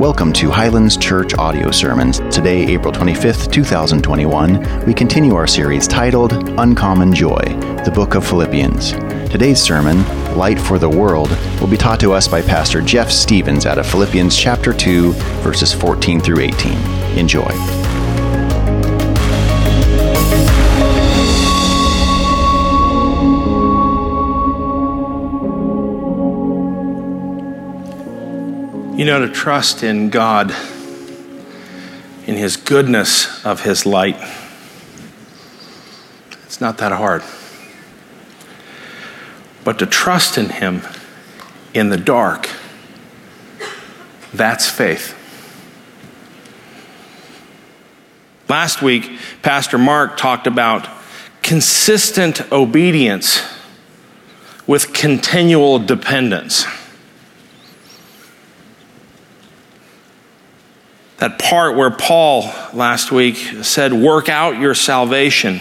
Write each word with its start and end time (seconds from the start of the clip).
Welcome 0.00 0.32
to 0.32 0.50
Highlands 0.50 0.96
Church 0.96 1.34
Audio 1.34 1.70
Sermons. 1.70 2.20
Today, 2.34 2.64
April 2.68 2.90
25th, 2.90 3.52
2021, 3.52 4.86
we 4.86 4.94
continue 4.94 5.34
our 5.34 5.46
series 5.46 5.86
titled 5.86 6.32
Uncommon 6.58 7.12
Joy, 7.12 7.42
the 7.84 7.92
Book 7.94 8.14
of 8.14 8.26
Philippians. 8.26 8.92
Today's 9.30 9.60
sermon, 9.60 10.02
Light 10.38 10.58
for 10.58 10.78
the 10.78 10.88
World, 10.88 11.28
will 11.60 11.68
be 11.68 11.76
taught 11.76 12.00
to 12.00 12.14
us 12.14 12.26
by 12.26 12.40
Pastor 12.40 12.80
Jeff 12.80 13.10
Stevens 13.10 13.66
out 13.66 13.76
of 13.76 13.86
Philippians 13.86 14.34
chapter 14.34 14.72
2, 14.72 15.12
verses 15.42 15.74
14 15.74 16.18
through 16.18 16.40
18. 16.40 16.72
Enjoy. 17.18 17.89
You 29.00 29.06
know, 29.06 29.26
to 29.26 29.32
trust 29.32 29.82
in 29.82 30.10
God, 30.10 30.50
in 32.26 32.36
His 32.36 32.58
goodness 32.58 33.42
of 33.46 33.62
His 33.62 33.86
light, 33.86 34.18
it's 36.44 36.60
not 36.60 36.76
that 36.76 36.92
hard. 36.92 37.22
But 39.64 39.78
to 39.78 39.86
trust 39.86 40.36
in 40.36 40.50
Him 40.50 40.82
in 41.72 41.88
the 41.88 41.96
dark, 41.96 42.50
that's 44.34 44.68
faith. 44.68 45.16
Last 48.50 48.82
week, 48.82 49.18
Pastor 49.40 49.78
Mark 49.78 50.18
talked 50.18 50.46
about 50.46 50.86
consistent 51.40 52.52
obedience 52.52 53.40
with 54.66 54.92
continual 54.92 55.78
dependence. 55.78 56.66
That 61.20 61.38
part 61.38 61.76
where 61.76 61.90
Paul 61.90 62.50
last 62.72 63.12
week 63.12 63.36
said, 63.62 63.92
Work 63.92 64.30
out 64.30 64.58
your 64.58 64.74
salvation. 64.74 65.60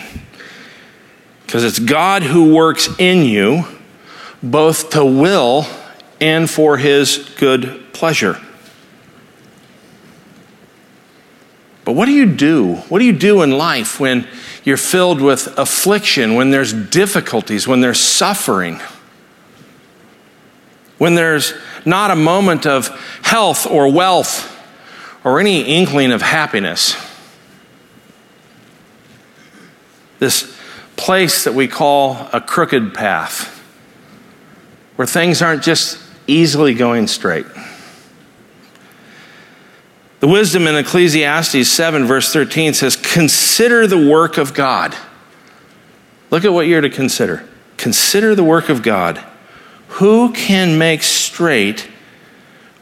Because 1.45 1.65
it's 1.65 1.79
God 1.79 2.23
who 2.23 2.53
works 2.55 2.89
in 2.97 3.25
you, 3.25 3.65
both 4.41 4.91
to 4.91 5.03
will 5.03 5.65
and 6.21 6.49
for 6.49 6.77
his 6.77 7.29
good 7.37 7.91
pleasure. 7.91 8.39
But 11.83 11.93
what 11.93 12.05
do 12.05 12.13
you 12.13 12.25
do? 12.25 12.75
What 12.75 12.99
do 12.99 13.05
you 13.05 13.13
do 13.13 13.41
in 13.41 13.51
life 13.51 13.99
when 13.99 14.27
you're 14.63 14.77
filled 14.77 15.19
with 15.19 15.47
affliction, 15.57 16.35
when 16.35 16.51
there's 16.51 16.71
difficulties, 16.71 17.67
when 17.67 17.81
there's 17.81 17.99
suffering? 17.99 18.79
When 20.99 21.15
there's 21.15 21.53
not 21.83 22.11
a 22.11 22.15
moment 22.15 22.65
of 22.65 22.87
health 23.23 23.67
or 23.67 23.91
wealth 23.91 24.55
or 25.23 25.39
any 25.39 25.61
inkling 25.61 26.11
of 26.11 26.21
happiness. 26.21 26.95
This 30.19 30.57
place 30.95 31.45
that 31.45 31.53
we 31.53 31.67
call 31.67 32.27
a 32.33 32.41
crooked 32.41 32.93
path, 32.93 33.57
where 34.95 35.07
things 35.07 35.41
aren't 35.41 35.63
just 35.63 35.97
easily 36.27 36.73
going 36.73 37.07
straight. 37.07 37.45
The 40.19 40.27
wisdom 40.27 40.67
in 40.67 40.75
Ecclesiastes 40.75 41.69
7, 41.69 42.05
verse 42.05 42.33
13 42.33 42.73
says, 42.73 42.97
Consider 42.97 43.87
the 43.87 44.09
work 44.09 44.37
of 44.37 44.53
God. 44.53 44.95
Look 46.29 46.43
at 46.43 46.51
what 46.51 46.67
you're 46.67 46.81
to 46.81 46.89
consider. 46.89 47.47
Consider 47.77 48.35
the 48.35 48.43
work 48.43 48.67
of 48.67 48.83
God. 48.83 49.23
Who 49.87 50.33
can 50.33 50.77
make 50.77 51.03
straight 51.03 51.87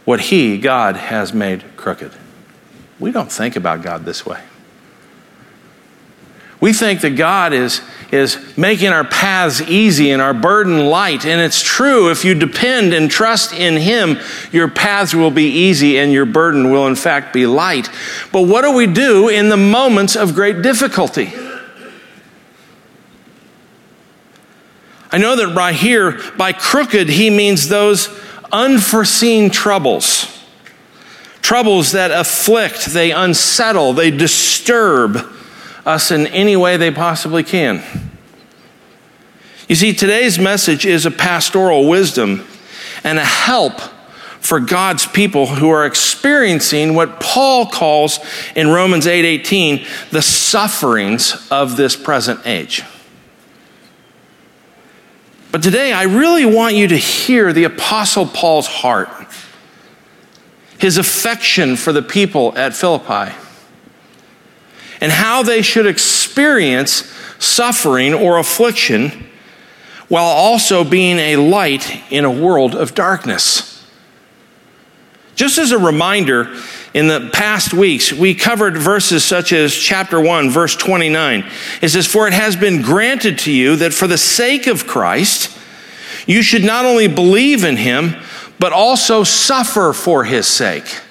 what 0.03 0.21
He, 0.21 0.57
God, 0.57 0.95
has 0.95 1.31
made 1.31 1.63
crooked? 1.77 2.11
We 2.99 3.11
don't 3.11 3.31
think 3.31 3.55
about 3.55 3.83
God 3.83 4.05
this 4.05 4.25
way. 4.25 4.41
We 6.59 6.73
think 6.73 7.01
that 7.01 7.11
God 7.11 7.53
is, 7.53 7.81
is 8.11 8.57
making 8.57 8.87
our 8.87 9.03
paths 9.03 9.61
easy 9.61 10.09
and 10.09 10.19
our 10.19 10.33
burden 10.33 10.87
light. 10.87 11.23
And 11.23 11.39
it's 11.39 11.61
true, 11.61 12.09
if 12.09 12.25
you 12.25 12.33
depend 12.33 12.95
and 12.95 13.11
trust 13.11 13.53
in 13.53 13.77
Him, 13.77 14.17
your 14.51 14.67
paths 14.67 15.13
will 15.13 15.29
be 15.29 15.45
easy 15.49 15.99
and 15.99 16.11
your 16.11 16.25
burden 16.25 16.71
will, 16.71 16.87
in 16.87 16.95
fact, 16.95 17.31
be 17.31 17.45
light. 17.45 17.91
But 18.31 18.43
what 18.43 18.63
do 18.63 18.73
we 18.73 18.87
do 18.87 19.29
in 19.29 19.49
the 19.49 19.57
moments 19.57 20.15
of 20.15 20.33
great 20.33 20.63
difficulty? 20.63 21.31
I 25.11 25.19
know 25.19 25.35
that 25.35 25.55
right 25.55 25.75
here, 25.75 26.19
by 26.37 26.53
crooked, 26.53 27.07
He 27.07 27.29
means 27.29 27.69
those 27.69 28.09
unforeseen 28.51 29.51
troubles 29.51 30.16
troubles 31.47 31.93
that 31.93 32.11
afflict, 32.11 32.87
they 32.87 33.09
unsettle, 33.09 33.93
they 33.93 34.11
disturb 34.11 35.17
us 35.85 36.11
in 36.11 36.27
any 36.27 36.57
way 36.57 36.75
they 36.75 36.91
possibly 36.91 37.41
can. 37.41 37.81
You 39.69 39.75
see, 39.75 39.93
today's 39.93 40.37
message 40.37 40.85
is 40.85 41.05
a 41.05 41.11
pastoral 41.11 41.87
wisdom 41.87 42.45
and 43.01 43.17
a 43.17 43.23
help 43.23 43.79
for 44.41 44.59
God's 44.59 45.05
people 45.07 45.45
who 45.45 45.69
are 45.69 45.85
experiencing 45.85 46.95
what 46.95 47.21
Paul 47.21 47.67
calls 47.67 48.19
in 48.53 48.67
Romans 48.67 49.07
8:18 49.07 49.87
the 50.11 50.21
sufferings 50.21 51.47
of 51.49 51.77
this 51.77 51.95
present 51.95 52.41
age. 52.45 52.83
But 55.53 55.63
today 55.63 55.93
I 55.93 56.03
really 56.03 56.45
want 56.45 56.75
you 56.75 56.89
to 56.89 56.97
hear 56.97 57.53
the 57.53 57.63
apostle 57.63 58.25
Paul's 58.25 58.67
heart 58.67 59.07
his 60.79 60.97
affection 60.97 61.75
for 61.75 61.91
the 61.91 62.01
people 62.01 62.57
at 62.57 62.75
Philippi, 62.75 63.33
and 64.99 65.11
how 65.11 65.43
they 65.43 65.61
should 65.61 65.85
experience 65.85 67.11
suffering 67.39 68.13
or 68.13 68.37
affliction 68.37 69.27
while 70.07 70.25
also 70.25 70.83
being 70.83 71.17
a 71.17 71.35
light 71.35 72.01
in 72.11 72.25
a 72.25 72.31
world 72.31 72.75
of 72.75 72.95
darkness. 72.95 73.85
Just 75.35 75.59
as 75.59 75.71
a 75.71 75.77
reminder, 75.77 76.51
in 76.93 77.07
the 77.07 77.29
past 77.31 77.73
weeks, 77.73 78.11
we 78.11 78.33
covered 78.33 78.75
verses 78.75 79.23
such 79.23 79.53
as 79.53 79.75
chapter 79.75 80.19
1, 80.19 80.49
verse 80.49 80.75
29. 80.75 81.45
It 81.81 81.89
says, 81.89 82.07
For 82.07 82.27
it 82.27 82.33
has 82.33 82.55
been 82.55 82.81
granted 82.81 83.37
to 83.39 83.51
you 83.51 83.75
that 83.75 83.93
for 83.93 84.07
the 84.07 84.17
sake 84.17 84.65
of 84.65 84.87
Christ, 84.87 85.55
you 86.25 86.41
should 86.41 86.63
not 86.63 86.85
only 86.85 87.07
believe 87.07 87.63
in 87.63 87.77
him, 87.77 88.15
but 88.59 88.73
also 88.73 89.23
suffer 89.23 89.93
for 89.93 90.23
his 90.23 90.47
sake. 90.47 91.01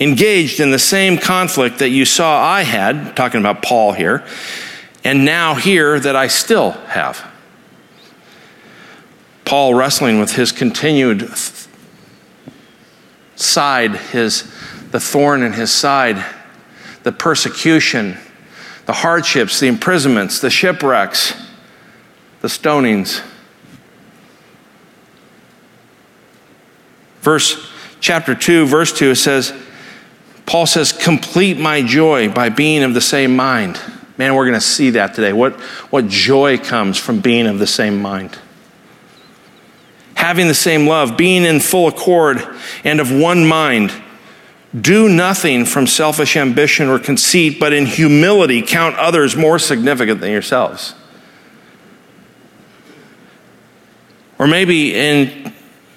Engaged 0.00 0.60
in 0.60 0.70
the 0.70 0.78
same 0.78 1.18
conflict 1.18 1.78
that 1.78 1.90
you 1.90 2.04
saw 2.04 2.42
I 2.42 2.62
had, 2.62 3.16
talking 3.16 3.40
about 3.40 3.62
Paul 3.62 3.92
here, 3.92 4.24
and 5.04 5.24
now 5.24 5.54
here 5.54 5.98
that 6.00 6.16
I 6.16 6.28
still 6.28 6.70
have. 6.70 7.28
Paul 9.44 9.74
wrestling 9.74 10.20
with 10.20 10.32
his 10.32 10.52
continued 10.52 11.28
side, 13.36 13.96
his, 13.96 14.42
the 14.90 15.00
thorn 15.00 15.42
in 15.42 15.52
his 15.52 15.70
side, 15.70 16.24
the 17.02 17.12
persecution, 17.12 18.16
the 18.86 18.92
hardships, 18.92 19.60
the 19.60 19.66
imprisonments, 19.66 20.40
the 20.40 20.50
shipwrecks, 20.50 21.34
the 22.40 22.48
stonings. 22.48 23.22
Verse 27.22 27.70
chapter 28.00 28.34
2, 28.34 28.66
verse 28.66 28.92
2, 28.92 29.12
it 29.12 29.16
says, 29.16 29.54
Paul 30.44 30.66
says, 30.66 30.92
complete 30.92 31.56
my 31.56 31.82
joy 31.82 32.28
by 32.28 32.48
being 32.48 32.82
of 32.82 32.94
the 32.94 33.00
same 33.00 33.34
mind. 33.34 33.80
Man, 34.18 34.34
we're 34.34 34.44
going 34.44 34.54
to 34.54 34.60
see 34.60 34.90
that 34.90 35.14
today. 35.14 35.32
What, 35.32 35.54
what 35.90 36.08
joy 36.08 36.58
comes 36.58 36.98
from 36.98 37.20
being 37.20 37.46
of 37.46 37.58
the 37.60 37.66
same 37.66 38.02
mind. 38.02 38.38
Having 40.16 40.48
the 40.48 40.54
same 40.54 40.86
love, 40.86 41.16
being 41.16 41.44
in 41.44 41.60
full 41.60 41.88
accord 41.88 42.46
and 42.84 43.00
of 43.00 43.10
one 43.10 43.46
mind. 43.46 43.92
Do 44.78 45.08
nothing 45.08 45.64
from 45.64 45.86
selfish 45.86 46.36
ambition 46.36 46.88
or 46.88 46.98
conceit, 46.98 47.60
but 47.60 47.72
in 47.72 47.86
humility 47.86 48.62
count 48.62 48.96
others 48.96 49.36
more 49.36 49.58
significant 49.58 50.20
than 50.20 50.30
yourselves. 50.30 50.94
Or 54.38 54.46
maybe 54.46 54.94
in 54.94 55.51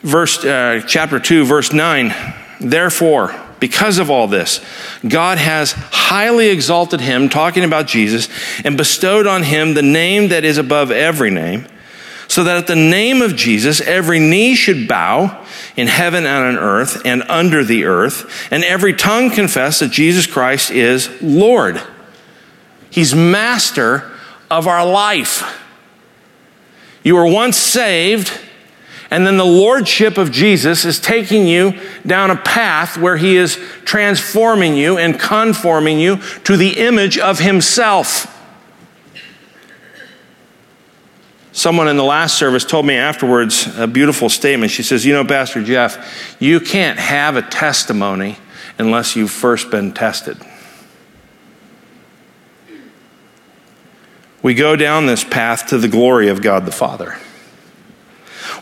verse, 0.06 0.46
uh, 0.46 0.82
chapter 0.88 1.20
2, 1.20 1.46
verse 1.46 1.74
9. 1.74 2.14
Therefore, 2.62 3.36
because 3.60 3.98
of 3.98 4.10
all 4.12 4.28
this, 4.28 4.64
God 5.08 5.38
has 5.38 5.72
highly 5.72 6.50
exalted 6.50 7.02
him, 7.02 7.28
talking 7.28 7.64
about 7.64 7.88
Jesus, 7.88 8.30
and 8.64 8.78
bestowed 8.78 9.28
on 9.28 9.44
him 9.44 9.74
the 9.74 9.82
name 9.82 10.30
that 10.30 10.46
is 10.46 10.58
above 10.58 10.92
every 10.92 11.32
name, 11.32 11.68
so 12.28 12.44
that 12.44 12.58
at 12.58 12.68
the 12.68 12.76
name 12.76 13.22
of 13.22 13.36
Jesus 13.36 13.82
every 13.82 14.20
knee 14.20 14.56
should 14.56 14.88
bow 14.88 15.44
in 15.76 15.88
heaven 15.88 16.26
and 16.26 16.58
on 16.58 16.64
earth 16.64 17.02
and 17.04 17.24
under 17.24 17.64
the 17.64 17.86
earth, 17.86 18.48
and 18.52 18.64
every 18.64 18.94
tongue 18.94 19.32
confess 19.32 19.80
that 19.80 19.92
Jesus 19.92 20.28
Christ 20.28 20.70
is 20.72 21.10
Lord. 21.22 21.82
He's 22.90 23.16
master 23.16 24.12
of 24.50 24.68
our 24.68 24.86
life. 24.86 25.62
You 27.04 27.16
were 27.16 27.28
once 27.28 27.58
saved 27.58 28.32
And 29.12 29.26
then 29.26 29.38
the 29.38 29.46
lordship 29.46 30.18
of 30.18 30.32
Jesus 30.32 30.84
is 30.84 31.00
taking 31.00 31.48
you 31.48 31.80
down 32.06 32.32
a 32.32 32.36
path 32.36 32.98
where 32.98 33.18
he 33.18 33.38
is 33.38 33.56
transforming 33.84 34.76
you 34.76 34.98
and 34.98 35.20
conforming 35.20 36.00
you 36.00 36.18
to 36.46 36.58
the 36.58 36.78
image 36.78 37.18
of 37.18 37.40
himself. 37.40 38.32
Someone 41.52 41.88
in 41.88 41.96
the 41.96 42.04
last 42.04 42.38
service 42.38 42.66
told 42.66 42.86
me 42.86 42.96
afterwards 42.96 43.68
a 43.78 43.88
beautiful 43.88 44.28
statement. 44.28 44.72
She 44.72 44.84
says, 44.84 45.06
You 45.06 45.14
know, 45.14 45.24
Pastor 45.24 45.64
Jeff, 45.64 46.36
you 46.40 46.60
can't 46.60 47.00
have 47.00 47.38
a 47.38 47.42
testimony 47.42 48.38
unless 48.78 49.16
you've 49.16 49.32
first 49.32 49.72
been 49.72 49.94
tested. 49.94 50.38
We 54.42 54.54
go 54.54 54.76
down 54.76 55.06
this 55.06 55.24
path 55.24 55.68
to 55.68 55.78
the 55.78 55.88
glory 55.88 56.28
of 56.28 56.42
God 56.42 56.66
the 56.66 56.72
Father. 56.72 57.18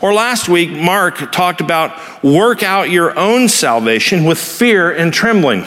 Or 0.00 0.12
last 0.12 0.48
week, 0.48 0.70
Mark 0.70 1.32
talked 1.32 1.60
about 1.60 2.22
work 2.22 2.62
out 2.62 2.90
your 2.90 3.18
own 3.18 3.48
salvation 3.48 4.24
with 4.24 4.38
fear 4.38 4.90
and 4.90 5.12
trembling. 5.12 5.64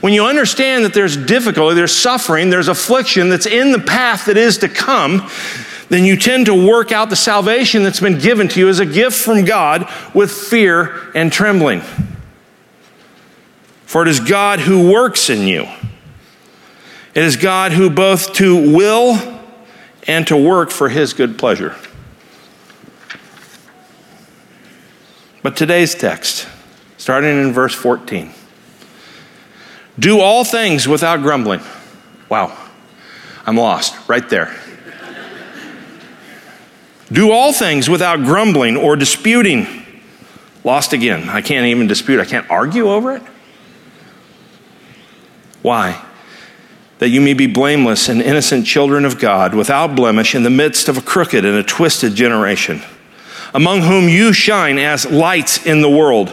When 0.00 0.12
you 0.12 0.24
understand 0.24 0.84
that 0.84 0.94
there's 0.94 1.16
difficulty, 1.16 1.74
there's 1.74 1.94
suffering, 1.94 2.50
there's 2.50 2.68
affliction 2.68 3.28
that's 3.28 3.46
in 3.46 3.72
the 3.72 3.78
path 3.78 4.26
that 4.26 4.36
is 4.36 4.58
to 4.58 4.68
come, 4.68 5.28
then 5.88 6.04
you 6.04 6.16
tend 6.16 6.46
to 6.46 6.54
work 6.54 6.92
out 6.92 7.10
the 7.10 7.16
salvation 7.16 7.82
that's 7.82 8.00
been 8.00 8.18
given 8.18 8.48
to 8.48 8.60
you 8.60 8.68
as 8.68 8.80
a 8.80 8.86
gift 8.86 9.16
from 9.16 9.44
God 9.44 9.90
with 10.14 10.30
fear 10.30 11.10
and 11.14 11.32
trembling. 11.32 11.82
For 13.84 14.02
it 14.02 14.08
is 14.08 14.20
God 14.20 14.60
who 14.60 14.90
works 14.90 15.28
in 15.28 15.46
you. 15.46 15.68
It 17.14 17.22
is 17.22 17.36
God 17.36 17.72
who 17.72 17.90
both 17.90 18.32
to 18.34 18.74
will 18.74 19.18
and 20.06 20.26
to 20.26 20.36
work 20.36 20.70
for 20.70 20.88
his 20.88 21.12
good 21.12 21.38
pleasure. 21.38 21.76
But 25.44 25.58
today's 25.58 25.94
text, 25.94 26.48
starting 26.96 27.38
in 27.38 27.52
verse 27.52 27.74
14 27.74 28.32
do 29.98 30.18
all 30.18 30.42
things 30.42 30.88
without 30.88 31.20
grumbling. 31.20 31.60
Wow, 32.30 32.56
I'm 33.44 33.58
lost 33.58 34.08
right 34.08 34.26
there. 34.26 34.56
do 37.12 37.30
all 37.30 37.52
things 37.52 37.90
without 37.90 38.24
grumbling 38.24 38.78
or 38.78 38.96
disputing. 38.96 39.66
Lost 40.64 40.94
again. 40.94 41.28
I 41.28 41.42
can't 41.42 41.66
even 41.66 41.88
dispute, 41.88 42.20
I 42.20 42.24
can't 42.24 42.50
argue 42.50 42.88
over 42.88 43.14
it. 43.14 43.22
Why? 45.60 46.02
That 47.00 47.10
you 47.10 47.20
may 47.20 47.34
be 47.34 47.46
blameless 47.46 48.08
and 48.08 48.22
innocent 48.22 48.66
children 48.66 49.04
of 49.04 49.20
God, 49.20 49.54
without 49.54 49.94
blemish, 49.94 50.34
in 50.34 50.42
the 50.42 50.48
midst 50.48 50.88
of 50.88 50.96
a 50.96 51.02
crooked 51.02 51.44
and 51.44 51.54
a 51.54 51.62
twisted 51.62 52.14
generation 52.14 52.80
among 53.54 53.82
whom 53.82 54.08
you 54.08 54.32
shine 54.32 54.78
as 54.78 55.08
lights 55.10 55.64
in 55.64 55.80
the 55.80 55.88
world, 55.88 56.28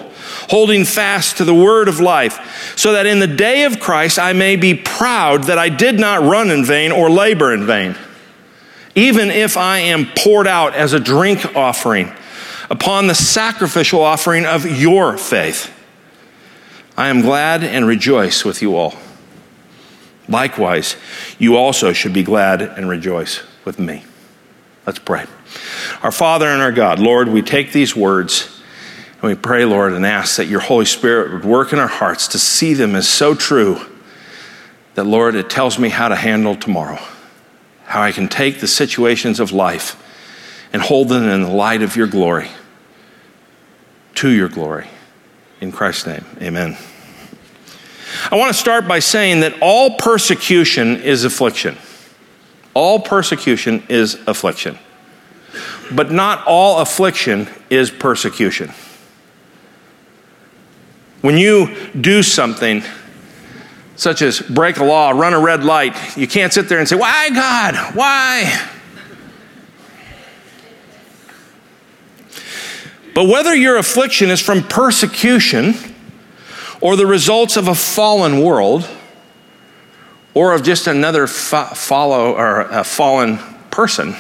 holding 0.50 0.84
fast 0.84 1.38
to 1.38 1.46
the 1.46 1.54
word 1.54 1.88
of 1.88 2.00
life, 2.00 2.74
so 2.76 2.94
that 2.94 3.06
in 3.06 3.20
the 3.20 3.28
day 3.28 3.64
of 3.64 3.80
Christ 3.80 4.18
I 4.18 4.34
may 4.34 4.56
be 4.56 4.74
proud 4.74 5.44
that 5.44 5.60
I 5.60 5.70
did 5.70 6.00
not 6.00 6.24
run 6.24 6.50
in 6.50 6.66
vain 6.66 6.92
or 6.92 7.10
labor 7.10 7.54
in 7.54 7.66
vain. 7.66 7.96
Even 8.96 9.30
if 9.30 9.56
I 9.56 9.80
am 9.80 10.08
poured 10.18 10.48
out 10.48 10.74
as 10.74 10.94
a 10.94 11.00
drink 11.00 11.56
offering 11.56 12.12
upon 12.70 13.08
the 13.08 13.16
sacrificial 13.16 14.02
offering 14.02 14.46
of 14.46 14.66
your 14.66 15.18
faith, 15.18 15.72
I 16.98 17.08
am 17.08 17.22
glad 17.22 17.64
and 17.64 17.86
rejoice 17.86 18.44
with 18.44 18.62
you 18.62 18.76
all. 18.76 18.96
Likewise, 20.28 20.96
you 21.40 21.56
also 21.56 21.94
should 21.94 22.14
be 22.14 22.24
glad 22.24 22.62
and 22.62 22.90
rejoice 22.90 23.42
with 23.64 23.80
me. 23.80 24.04
Let's 24.86 25.00
pray. 25.00 25.26
Our 26.04 26.12
Father 26.12 26.48
and 26.48 26.62
our 26.62 26.72
God, 26.72 27.00
Lord, 27.00 27.28
we 27.28 27.42
take 27.42 27.72
these 27.72 27.96
words 27.96 28.62
and 29.22 29.24
we 29.24 29.36
pray, 29.36 29.66
Lord, 29.66 29.94
and 29.94 30.06
ask 30.06 30.38
that 30.38 30.48
your 30.48 30.62
Holy 30.62 30.86
Spirit 30.86 31.32
would 31.32 31.46
work 31.46 31.74
in 31.74 31.80
our 31.80 31.88
hearts 31.88 32.28
to 32.30 32.40
see 32.40 32.74
them 32.74 32.96
as 32.96 33.08
so 33.08 33.36
true 33.36 33.80
that, 34.96 35.04
Lord, 35.04 35.36
it 35.36 35.50
tells 35.50 35.78
me 35.78 35.90
how 35.90 36.08
to 36.08 36.16
handle 36.16 36.56
tomorrow, 36.56 37.00
how 37.86 38.02
I 38.02 38.12
can 38.12 38.28
take 38.28 38.60
the 38.60 38.68
situations 38.68 39.40
of 39.40 39.52
life 39.52 39.96
and 40.74 40.82
hold 40.82 41.10
them 41.10 41.24
in 41.24 41.44
the 41.44 41.52
light 41.52 41.84
of 41.84 41.96
your 41.96 42.08
glory, 42.08 42.50
to 44.16 44.30
your 44.30 44.50
glory. 44.50 44.88
In 45.60 45.72
Christ's 45.72 46.08
name, 46.08 46.26
amen. 46.42 46.78
I 48.32 48.36
want 48.38 48.54
to 48.54 48.60
start 48.60 48.88
by 48.88 49.00
saying 49.00 49.42
that 49.42 49.54
all 49.62 49.98
persecution 49.98 50.98
is 51.02 51.24
affliction. 51.24 51.78
All 52.74 53.00
persecution 53.00 53.84
is 53.88 54.16
affliction. 54.28 54.80
But 55.96 56.12
not 56.12 56.46
all 56.48 56.80
affliction 56.80 57.48
is 57.70 57.92
persecution. 57.92 58.72
When 61.22 61.38
you 61.38 61.76
do 62.00 62.24
something, 62.24 62.84
such 63.96 64.22
as 64.22 64.40
break 64.40 64.78
a 64.78 64.84
law, 64.84 65.12
run 65.12 65.34
a 65.34 65.40
red 65.40 65.64
light, 65.64 65.96
you 66.18 66.28
can't 66.28 66.52
sit 66.52 66.70
there 66.70 66.80
and 66.80 66.88
say, 66.88 66.96
Why, 66.96 67.30
God? 67.30 67.96
Why? 67.96 68.70
But 73.14 73.28
whether 73.28 73.54
your 73.54 73.78
affliction 73.78 74.30
is 74.30 74.42
from 74.42 74.64
persecution 74.64 75.76
or 76.80 76.96
the 76.96 77.06
results 77.06 77.58
of 77.58 77.68
a 77.68 77.76
fallen 77.76 78.42
world, 78.42 78.90
or 80.34 80.54
of 80.54 80.64
just 80.64 80.88
another 80.88 81.28
fo- 81.28 81.66
follow 81.66 82.34
or 82.34 82.62
a 82.62 82.84
fallen 82.84 83.38
person. 83.70 84.16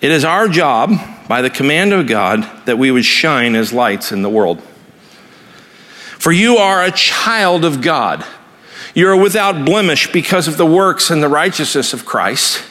It 0.00 0.10
is 0.10 0.24
our 0.24 0.48
job, 0.48 0.92
by 1.28 1.42
the 1.42 1.50
command 1.50 1.92
of 1.92 2.06
God, 2.06 2.48
that 2.66 2.78
we 2.78 2.90
would 2.90 3.04
shine 3.04 3.54
as 3.54 3.72
lights 3.72 4.12
in 4.12 4.22
the 4.22 4.30
world. 4.30 4.62
For 6.18 6.32
you 6.32 6.56
are 6.56 6.84
a 6.84 6.90
child 6.90 7.64
of 7.64 7.80
God. 7.80 8.24
You 8.94 9.08
are 9.08 9.16
without 9.16 9.64
blemish 9.64 10.12
because 10.12 10.48
of 10.48 10.56
the 10.56 10.66
works 10.66 11.10
and 11.10 11.22
the 11.22 11.28
righteousness 11.28 11.92
of 11.92 12.04
Christ. 12.04 12.62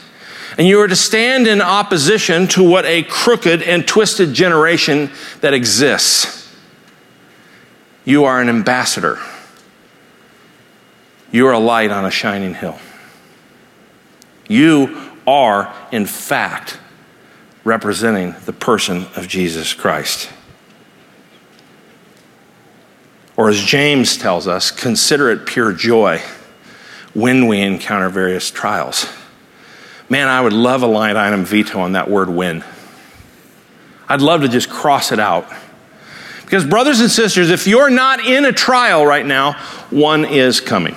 And 0.58 0.66
you 0.66 0.80
are 0.80 0.88
to 0.88 0.96
stand 0.96 1.46
in 1.46 1.60
opposition 1.60 2.48
to 2.48 2.68
what 2.68 2.84
a 2.86 3.02
crooked 3.02 3.62
and 3.62 3.86
twisted 3.86 4.32
generation 4.32 5.10
that 5.40 5.54
exists. 5.54 6.54
You 8.04 8.24
are 8.24 8.40
an 8.40 8.48
ambassador 8.48 9.18
you 11.36 11.46
are 11.46 11.52
a 11.52 11.58
light 11.58 11.90
on 11.90 12.04
a 12.04 12.10
shining 12.10 12.54
hill. 12.54 12.78
You 14.48 15.12
are, 15.26 15.74
in 15.92 16.06
fact, 16.06 16.78
representing 17.66 18.32
the 18.44 18.52
person 18.52 19.06
of 19.16 19.26
Jesus 19.26 19.74
Christ. 19.74 20.30
Or 23.36 23.48
as 23.48 23.60
James 23.60 24.16
tells 24.16 24.46
us, 24.46 24.70
consider 24.70 25.30
it 25.30 25.46
pure 25.46 25.72
joy 25.72 26.22
when 27.12 27.48
we 27.48 27.60
encounter 27.60 28.08
various 28.08 28.52
trials. 28.52 29.12
Man, 30.08 30.28
I 30.28 30.40
would 30.40 30.52
love 30.52 30.84
a 30.84 30.86
line 30.86 31.16
item 31.16 31.44
veto 31.44 31.80
on 31.80 31.92
that 31.92 32.08
word 32.08 32.30
when. 32.30 32.64
I'd 34.08 34.22
love 34.22 34.42
to 34.42 34.48
just 34.48 34.70
cross 34.70 35.10
it 35.10 35.18
out. 35.18 35.52
Because, 36.42 36.64
brothers 36.64 37.00
and 37.00 37.10
sisters, 37.10 37.50
if 37.50 37.66
you're 37.66 37.90
not 37.90 38.24
in 38.24 38.44
a 38.44 38.52
trial 38.52 39.04
right 39.04 39.26
now, 39.26 39.54
one 39.90 40.24
is 40.24 40.60
coming. 40.60 40.94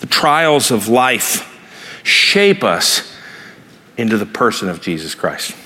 The 0.00 0.06
trials 0.06 0.70
of 0.70 0.88
life 0.88 1.54
shape 2.06 2.62
us 2.62 3.12
into 3.96 4.16
the 4.16 4.26
person 4.26 4.68
of 4.68 4.80
Jesus 4.80 5.14
Christ. 5.14 5.56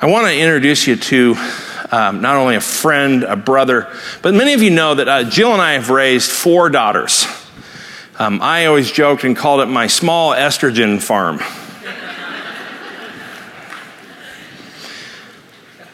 I 0.00 0.06
want 0.06 0.28
to 0.28 0.38
introduce 0.38 0.86
you 0.86 0.96
to 0.96 1.34
um, 1.90 2.20
not 2.20 2.36
only 2.36 2.54
a 2.54 2.60
friend, 2.60 3.24
a 3.24 3.34
brother, 3.34 3.92
but 4.22 4.32
many 4.32 4.52
of 4.52 4.62
you 4.62 4.70
know 4.70 4.94
that 4.94 5.08
uh, 5.08 5.24
Jill 5.24 5.52
and 5.52 5.60
I 5.60 5.72
have 5.72 5.90
raised 5.90 6.30
four 6.30 6.70
daughters. 6.70 7.26
Um, 8.18 8.40
I 8.42 8.66
always 8.66 8.92
joked 8.92 9.24
and 9.24 9.36
called 9.36 9.60
it 9.60 9.66
my 9.66 9.88
small 9.88 10.30
estrogen 10.30 11.02
farm. 11.02 11.40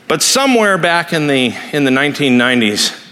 but 0.06 0.20
somewhere 0.20 0.76
back 0.76 1.14
in 1.14 1.28
the, 1.28 1.56
in 1.72 1.84
the 1.84 1.90
1990s, 1.90 3.02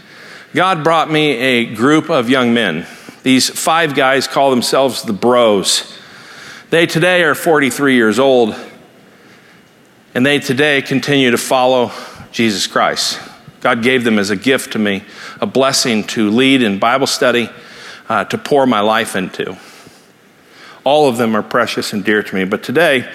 God 0.53 0.85
brought 0.85 1.11
me 1.11 1.31
a 1.31 1.75
group 1.75 2.11
of 2.11 2.29
young 2.29 2.53
men. 2.53 2.87
These 3.25 3.49
five 3.49 3.95
guys 3.95 4.29
call 4.29 4.51
themselves 4.51 5.03
the 5.03 5.15
Bros. 5.15 5.99
They 6.69 6.85
today 6.85 7.23
are 7.23 7.35
43 7.35 7.95
years 7.95 8.19
old, 8.19 8.55
and 10.15 10.27
they 10.27 10.39
today 10.41 10.83
continue 10.83 11.31
to 11.31 11.39
follow 11.39 11.91
Jesus 12.33 12.67
Christ. 12.67 13.19
God 13.63 13.83
gave 13.83 14.05
them 14.05 14.19
as 14.19 14.29
a 14.29 14.37
gift 14.37 14.75
to 14.75 14.79
me, 14.79 15.05
a 15.41 15.47
blessing 15.47 16.05
to 16.09 16.29
lead 16.29 16.61
in 16.61 16.79
Bible 16.79 17.07
study, 17.07 17.49
uh, 18.11 18.27
to 18.27 18.37
pour 18.37 18.67
my 18.67 18.81
life 18.81 19.17
into. 19.17 19.57
All 20.85 21.09
of 21.09 21.17
them 21.17 21.35
are 21.35 21.43
precious 21.43 21.95
and 21.95 22.05
dear 22.05 22.23
to 22.23 22.35
me, 22.35 22.45
but 22.45 22.63
today 22.63 23.11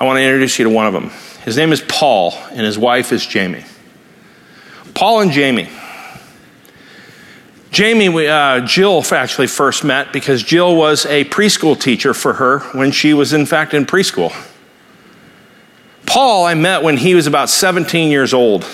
I 0.00 0.04
want 0.04 0.16
to 0.16 0.24
introduce 0.24 0.58
you 0.58 0.64
to 0.64 0.70
one 0.70 0.88
of 0.88 0.92
them. 0.92 1.10
His 1.44 1.56
name 1.56 1.70
is 1.70 1.82
Paul, 1.82 2.34
and 2.50 2.62
his 2.62 2.78
wife 2.78 3.12
is 3.12 3.24
Jamie. 3.24 3.64
Paul 4.92 5.20
and 5.20 5.30
Jamie 5.30 5.68
Jamie, 7.72 8.10
we, 8.10 8.28
uh, 8.28 8.60
Jill 8.60 9.02
actually 9.12 9.46
first 9.46 9.82
met 9.82 10.12
because 10.12 10.42
Jill 10.42 10.76
was 10.76 11.06
a 11.06 11.24
preschool 11.24 11.80
teacher 11.80 12.12
for 12.12 12.34
her 12.34 12.58
when 12.76 12.92
she 12.92 13.14
was, 13.14 13.32
in 13.32 13.46
fact, 13.46 13.72
in 13.72 13.86
preschool. 13.86 14.30
Paul, 16.04 16.44
I 16.44 16.52
met 16.52 16.82
when 16.82 16.98
he 16.98 17.14
was 17.14 17.26
about 17.26 17.48
17 17.48 18.10
years 18.10 18.34
old. 18.34 18.66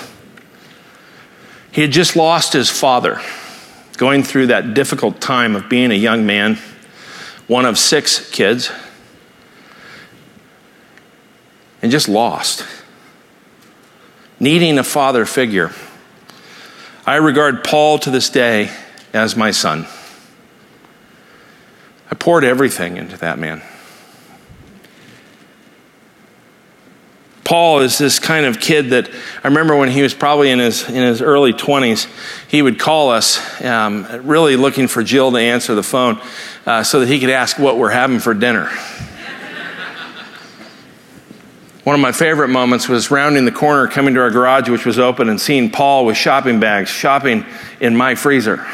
He 1.70 1.80
had 1.80 1.92
just 1.92 2.16
lost 2.16 2.52
his 2.52 2.68
father, 2.70 3.20
going 3.98 4.24
through 4.24 4.48
that 4.48 4.74
difficult 4.74 5.20
time 5.20 5.54
of 5.54 5.68
being 5.68 5.92
a 5.92 5.94
young 5.94 6.26
man, 6.26 6.58
one 7.46 7.66
of 7.66 7.78
six 7.78 8.28
kids, 8.32 8.72
and 11.82 11.92
just 11.92 12.08
lost, 12.08 12.66
needing 14.40 14.76
a 14.76 14.82
father 14.82 15.24
figure. 15.24 15.70
I 17.06 17.14
regard 17.16 17.62
Paul 17.62 18.00
to 18.00 18.10
this 18.10 18.28
day 18.28 18.72
as 19.12 19.36
my 19.36 19.50
son. 19.50 19.86
I 22.10 22.14
poured 22.14 22.44
everything 22.44 22.96
into 22.96 23.16
that 23.18 23.38
man. 23.38 23.62
Paul 27.48 27.80
is 27.80 27.96
this 27.96 28.18
kind 28.18 28.44
of 28.44 28.60
kid 28.60 28.90
that 28.90 29.08
I 29.42 29.48
remember 29.48 29.74
when 29.74 29.90
he 29.90 30.02
was 30.02 30.12
probably 30.12 30.50
in 30.50 30.58
his, 30.58 30.86
in 30.86 31.02
his 31.02 31.22
early 31.22 31.54
20s, 31.54 32.06
he 32.46 32.60
would 32.60 32.78
call 32.78 33.10
us, 33.10 33.62
um, 33.64 34.06
really 34.24 34.56
looking 34.56 34.86
for 34.86 35.02
Jill 35.02 35.32
to 35.32 35.38
answer 35.38 35.74
the 35.74 35.82
phone 35.82 36.20
uh, 36.66 36.82
so 36.82 37.00
that 37.00 37.08
he 37.08 37.18
could 37.18 37.30
ask 37.30 37.58
what 37.58 37.78
we're 37.78 37.88
having 37.88 38.18
for 38.18 38.34
dinner. 38.34 38.70
One 41.84 41.94
of 41.94 42.02
my 42.02 42.12
favorite 42.12 42.48
moments 42.48 42.86
was 42.86 43.10
rounding 43.10 43.46
the 43.46 43.50
corner, 43.50 43.88
coming 43.88 44.12
to 44.12 44.20
our 44.20 44.30
garage, 44.30 44.68
which 44.68 44.84
was 44.84 44.98
open, 44.98 45.30
and 45.30 45.40
seeing 45.40 45.70
Paul 45.70 46.04
with 46.04 46.18
shopping 46.18 46.60
bags 46.60 46.90
shopping 46.90 47.46
in 47.80 47.96
my 47.96 48.14
freezer. 48.14 48.66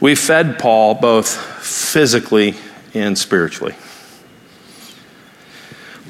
We 0.00 0.14
fed 0.14 0.58
Paul 0.58 0.94
both 0.94 1.28
physically 1.28 2.54
and 2.94 3.16
spiritually. 3.16 3.74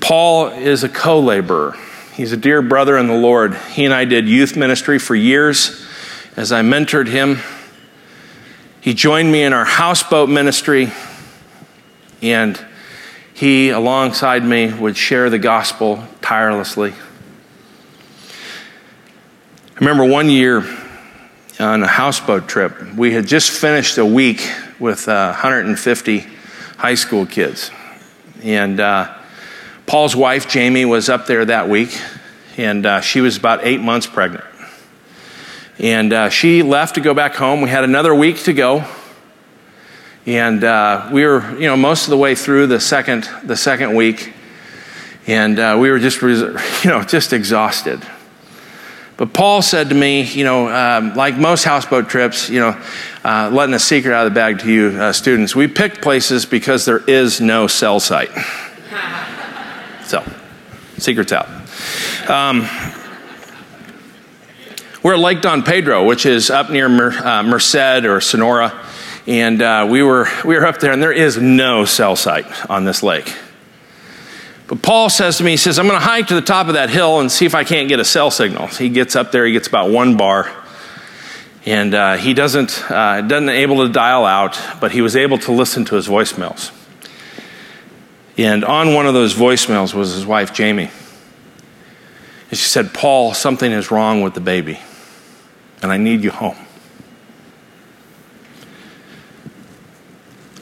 Paul 0.00 0.48
is 0.48 0.84
a 0.84 0.88
co 0.88 1.20
laborer. 1.20 1.76
He's 2.14 2.32
a 2.32 2.36
dear 2.36 2.62
brother 2.62 2.96
in 2.96 3.06
the 3.06 3.16
Lord. 3.16 3.54
He 3.54 3.84
and 3.84 3.94
I 3.94 4.04
did 4.04 4.28
youth 4.28 4.56
ministry 4.56 4.98
for 4.98 5.14
years 5.14 5.86
as 6.36 6.52
I 6.52 6.62
mentored 6.62 7.08
him. 7.08 7.38
He 8.80 8.94
joined 8.94 9.30
me 9.30 9.42
in 9.42 9.52
our 9.52 9.64
houseboat 9.64 10.30
ministry, 10.30 10.90
and 12.22 12.58
he, 13.34 13.68
alongside 13.70 14.44
me, 14.44 14.72
would 14.72 14.96
share 14.96 15.28
the 15.28 15.38
gospel 15.38 16.02
tirelessly. 16.22 16.94
I 19.76 19.78
remember 19.80 20.04
one 20.04 20.30
year 20.30 20.64
on 21.60 21.82
a 21.82 21.86
houseboat 21.86 22.48
trip, 22.48 22.94
we 22.94 23.12
had 23.12 23.26
just 23.26 23.50
finished 23.50 23.98
a 23.98 24.04
week 24.04 24.50
with 24.78 25.08
uh, 25.08 25.32
150 25.32 26.26
high 26.78 26.94
school 26.94 27.26
kids. 27.26 27.70
And 28.42 28.80
uh, 28.80 29.14
Paul's 29.86 30.16
wife, 30.16 30.48
Jamie, 30.48 30.86
was 30.86 31.10
up 31.10 31.26
there 31.26 31.44
that 31.44 31.68
week, 31.68 32.00
and 32.56 32.86
uh, 32.86 33.00
she 33.02 33.20
was 33.20 33.36
about 33.36 33.64
eight 33.64 33.80
months 33.80 34.06
pregnant. 34.06 34.44
And 35.78 36.12
uh, 36.12 36.28
she 36.30 36.62
left 36.62 36.94
to 36.94 37.00
go 37.00 37.12
back 37.12 37.34
home. 37.34 37.60
We 37.60 37.68
had 37.68 37.84
another 37.84 38.14
week 38.14 38.42
to 38.44 38.52
go. 38.52 38.84
And 40.26 40.64
uh, 40.64 41.10
we 41.12 41.24
were, 41.24 41.58
you 41.58 41.66
know, 41.66 41.76
most 41.76 42.04
of 42.04 42.10
the 42.10 42.18
way 42.18 42.34
through 42.34 42.68
the 42.68 42.80
second, 42.80 43.28
the 43.44 43.56
second 43.56 43.94
week. 43.94 44.32
And 45.26 45.58
uh, 45.58 45.76
we 45.80 45.90
were 45.90 45.98
just, 45.98 46.20
you 46.22 46.90
know, 46.90 47.02
just 47.02 47.32
exhausted. 47.32 48.02
But 49.20 49.34
Paul 49.34 49.60
said 49.60 49.90
to 49.90 49.94
me, 49.94 50.22
you 50.22 50.44
know, 50.44 50.70
um, 50.70 51.12
like 51.12 51.36
most 51.36 51.62
houseboat 51.62 52.08
trips, 52.08 52.48
you 52.48 52.58
know, 52.58 52.82
uh, 53.22 53.50
letting 53.52 53.74
a 53.74 53.78
secret 53.78 54.14
out 54.14 54.26
of 54.26 54.32
the 54.32 54.34
bag 54.34 54.60
to 54.60 54.72
you 54.72 54.98
uh, 54.98 55.12
students, 55.12 55.54
we 55.54 55.68
picked 55.68 56.00
places 56.00 56.46
because 56.46 56.86
there 56.86 57.04
is 57.04 57.38
no 57.38 57.66
cell 57.66 58.00
site. 58.00 58.30
so, 60.04 60.24
secret's 60.96 61.32
out. 61.32 61.50
Um, 62.30 62.66
we're 65.02 65.12
at 65.12 65.20
Lake 65.20 65.42
Don 65.42 65.64
Pedro, 65.64 66.06
which 66.06 66.24
is 66.24 66.48
up 66.48 66.70
near 66.70 66.88
Mer- 66.88 67.10
uh, 67.10 67.42
Merced 67.42 68.06
or 68.06 68.22
Sonora, 68.22 68.72
and 69.26 69.60
uh, 69.60 69.86
we 69.90 70.02
were 70.02 70.28
we 70.46 70.54
were 70.54 70.64
up 70.64 70.80
there, 70.80 70.92
and 70.92 71.02
there 71.02 71.12
is 71.12 71.36
no 71.36 71.84
cell 71.84 72.16
site 72.16 72.46
on 72.70 72.86
this 72.86 73.02
lake. 73.02 73.30
But 74.70 74.82
Paul 74.82 75.10
says 75.10 75.38
to 75.38 75.44
me, 75.44 75.50
he 75.50 75.56
says, 75.56 75.80
I'm 75.80 75.88
going 75.88 75.98
to 75.98 76.06
hike 76.06 76.28
to 76.28 76.34
the 76.36 76.40
top 76.40 76.68
of 76.68 76.74
that 76.74 76.90
hill 76.90 77.18
and 77.18 77.30
see 77.30 77.44
if 77.44 77.56
I 77.56 77.64
can't 77.64 77.88
get 77.88 77.98
a 77.98 78.04
cell 78.04 78.30
signal. 78.30 78.68
He 78.68 78.88
gets 78.88 79.16
up 79.16 79.32
there, 79.32 79.44
he 79.44 79.52
gets 79.52 79.66
about 79.66 79.90
one 79.90 80.16
bar. 80.16 80.48
And 81.66 81.92
uh, 81.92 82.16
he 82.18 82.34
doesn't, 82.34 82.88
uh, 82.88 83.22
doesn't 83.22 83.48
able 83.48 83.84
to 83.84 83.92
dial 83.92 84.24
out, 84.24 84.56
but 84.80 84.92
he 84.92 85.00
was 85.00 85.16
able 85.16 85.38
to 85.38 85.50
listen 85.50 85.84
to 85.86 85.96
his 85.96 86.06
voicemails. 86.06 86.70
And 88.38 88.64
on 88.64 88.94
one 88.94 89.06
of 89.06 89.12
those 89.12 89.34
voicemails 89.34 89.92
was 89.92 90.14
his 90.14 90.24
wife, 90.24 90.54
Jamie. 90.54 90.92
And 92.50 92.56
she 92.56 92.68
said, 92.68 92.94
Paul, 92.94 93.34
something 93.34 93.72
is 93.72 93.90
wrong 93.90 94.22
with 94.22 94.34
the 94.34 94.40
baby, 94.40 94.78
and 95.82 95.90
I 95.90 95.96
need 95.96 96.22
you 96.22 96.30
home. 96.30 96.56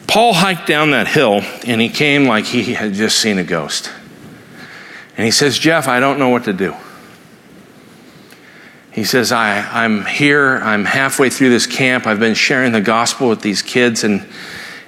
Paul 0.06 0.32
hiked 0.32 0.66
down 0.66 0.92
that 0.92 1.08
hill, 1.08 1.42
and 1.66 1.78
he 1.78 1.90
came 1.90 2.26
like 2.26 2.46
he 2.46 2.72
had 2.72 2.94
just 2.94 3.18
seen 3.18 3.36
a 3.36 3.44
ghost. 3.44 3.92
And 5.18 5.24
he 5.24 5.32
says, 5.32 5.58
Jeff, 5.58 5.88
I 5.88 5.98
don't 5.98 6.20
know 6.20 6.28
what 6.28 6.44
to 6.44 6.52
do. 6.52 6.74
He 8.92 9.04
says, 9.04 9.32
I, 9.32 9.60
I'm 9.84 10.06
here, 10.06 10.58
I'm 10.58 10.84
halfway 10.84 11.28
through 11.28 11.50
this 11.50 11.66
camp, 11.66 12.06
I've 12.06 12.20
been 12.20 12.34
sharing 12.34 12.72
the 12.72 12.80
gospel 12.80 13.28
with 13.28 13.42
these 13.42 13.60
kids, 13.60 14.04
and, 14.04 14.26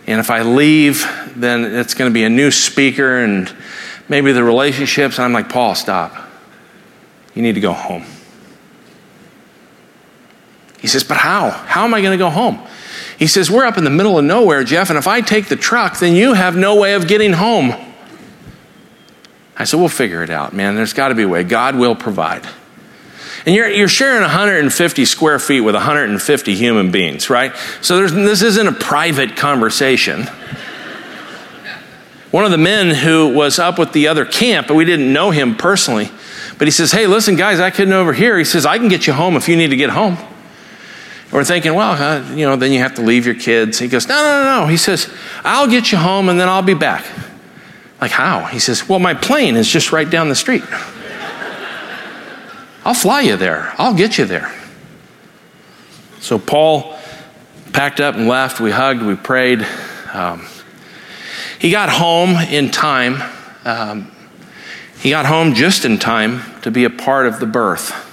and 0.07 0.21
if 0.21 0.31
I 0.31 0.43
leave, 0.43 1.05
then 1.37 1.65
it's 1.65 1.95
going 1.95 2.09
to 2.09 2.15
be 2.15 2.25
a 2.25 2.31
new 2.31 2.51
speaker 2.51 3.19
and 3.19 3.53
maybe 4.09 4.33
the 4.33 4.43
relationships. 4.43 5.19
And 5.19 5.25
I'm 5.25 5.33
like, 5.33 5.49
Paul, 5.49 5.75
stop. 5.75 6.15
You 7.35 7.43
need 7.43 7.55
to 7.57 7.61
go 7.61 7.73
home. 7.73 8.05
He 10.81 10.87
says, 10.87 11.05
But 11.05 11.19
how? 11.19 11.51
How 11.51 11.85
am 11.85 11.95
I 11.95 12.01
going 12.01 12.19
to 12.19 12.23
go 12.23 12.31
home? 12.31 12.61
He 13.19 13.27
says, 13.27 13.51
We're 13.51 13.67
up 13.67 13.79
in 13.79 13.85
the 13.85 13.91
middle 13.91 14.19
of 14.19 14.25
nowhere, 14.25 14.65
Jeff, 14.65 14.91
and 14.91 14.99
if 14.99 15.07
I 15.07 15.21
take 15.21 15.47
the 15.47 15.57
truck, 15.57 15.99
then 15.99 16.15
you 16.15 16.35
have 16.35 16.57
no 16.57 16.77
way 16.77 16.95
of 16.95 17.07
getting 17.07 17.33
home. 17.33 17.75
I 19.61 19.65
said, 19.65 19.79
We'll 19.79 19.91
figure 19.91 20.23
it 20.23 20.31
out, 20.31 20.55
man. 20.55 20.75
There's 20.75 20.95
got 20.95 21.09
to 21.09 21.15
be 21.15 21.25
a 21.25 21.29
way. 21.29 21.45
God 21.45 21.77
will 21.77 21.95
provide. 21.95 22.49
And 23.45 23.55
you're, 23.55 23.69
you're 23.69 23.89
sharing 23.89 24.23
150 24.23 25.05
square 25.05 25.39
feet 25.39 25.61
with 25.61 25.75
150 25.75 26.55
human 26.55 26.91
beings, 26.91 27.29
right? 27.29 27.55
So 27.83 28.07
this 28.07 28.43
isn't 28.43 28.67
a 28.67 28.73
private 28.73 29.37
conversation. 29.37 30.27
One 32.31 32.45
of 32.45 32.53
the 32.53 32.59
men 32.59 32.95
who 32.95 33.35
was 33.35 33.59
up 33.59 33.79
with 33.79 33.93
the 33.93 34.09
other 34.09 34.25
camp, 34.25 34.67
but 34.67 34.75
we 34.75 34.87
didn't 34.87 35.13
know 35.13 35.31
him 35.31 35.57
personally, 35.57 36.11
but 36.57 36.67
he 36.67 36.71
says, 36.71 36.91
Hey, 36.91 37.07
listen, 37.07 37.37
guys, 37.37 37.61
I 37.61 37.71
couldn't 37.71 37.93
overhear. 37.93 38.39
He 38.39 38.45
says, 38.45 38.65
I 38.65 38.79
can 38.79 38.89
get 38.89 39.07
you 39.07 39.13
home 39.13 39.37
if 39.37 39.47
you 39.47 39.57
need 39.57 39.71
to 39.71 39.77
get 39.77 39.91
home. 39.91 40.17
And 40.17 41.33
we're 41.33 41.45
thinking, 41.45 41.75
well, 41.75 41.93
uh, 41.93 42.35
you 42.35 42.47
know, 42.47 42.57
then 42.57 42.73
you 42.73 42.79
have 42.79 42.95
to 42.95 43.03
leave 43.03 43.27
your 43.27 43.35
kids. 43.35 43.79
He 43.79 43.89
goes, 43.89 44.09
No, 44.09 44.15
no, 44.15 44.43
no, 44.43 44.63
no. 44.63 44.67
He 44.69 44.79
says, 44.79 45.13
I'll 45.45 45.69
get 45.69 45.93
you 45.93 45.99
home 45.99 46.31
and 46.31 46.41
then 46.41 46.49
I'll 46.49 46.63
be 46.63 46.73
back. 46.73 47.05
Like, 48.01 48.11
how? 48.11 48.47
He 48.47 48.59
says, 48.59 48.89
Well, 48.89 48.99
my 48.99 49.15
plane 49.15 49.57
is 49.57 49.69
just 49.69 49.93
right 49.93 50.09
down 50.09 50.29
the 50.29 50.35
street. 50.35 50.65
I'll 52.85 52.95
fly 52.95 53.21
you 53.21 53.37
there, 53.37 53.75
I'll 53.79 53.95
get 53.95 54.17
you 54.19 54.25
there. 54.25 54.55
So 56.21 56.39
Paul 56.39 56.99
packed 57.73 58.01
up 58.01 58.15
and 58.15 58.29
left. 58.29 58.61
We 58.61 58.71
hugged, 58.71 59.03
we 59.03 59.17
prayed. 59.17 59.67
Um, 60.13 60.47
he 61.59 61.71
got 61.71 61.89
home 61.89 62.31
in 62.31 62.71
time. 62.71 63.23
Um, 63.65 64.11
he 64.99 65.11
got 65.11 65.27
home 65.27 65.55
just 65.55 65.85
in 65.85 65.99
time 65.99 66.43
to 66.63 66.71
be 66.71 66.85
a 66.85 66.91
part 66.91 67.27
of 67.27 67.41
the 67.41 67.47
birth. 67.47 68.07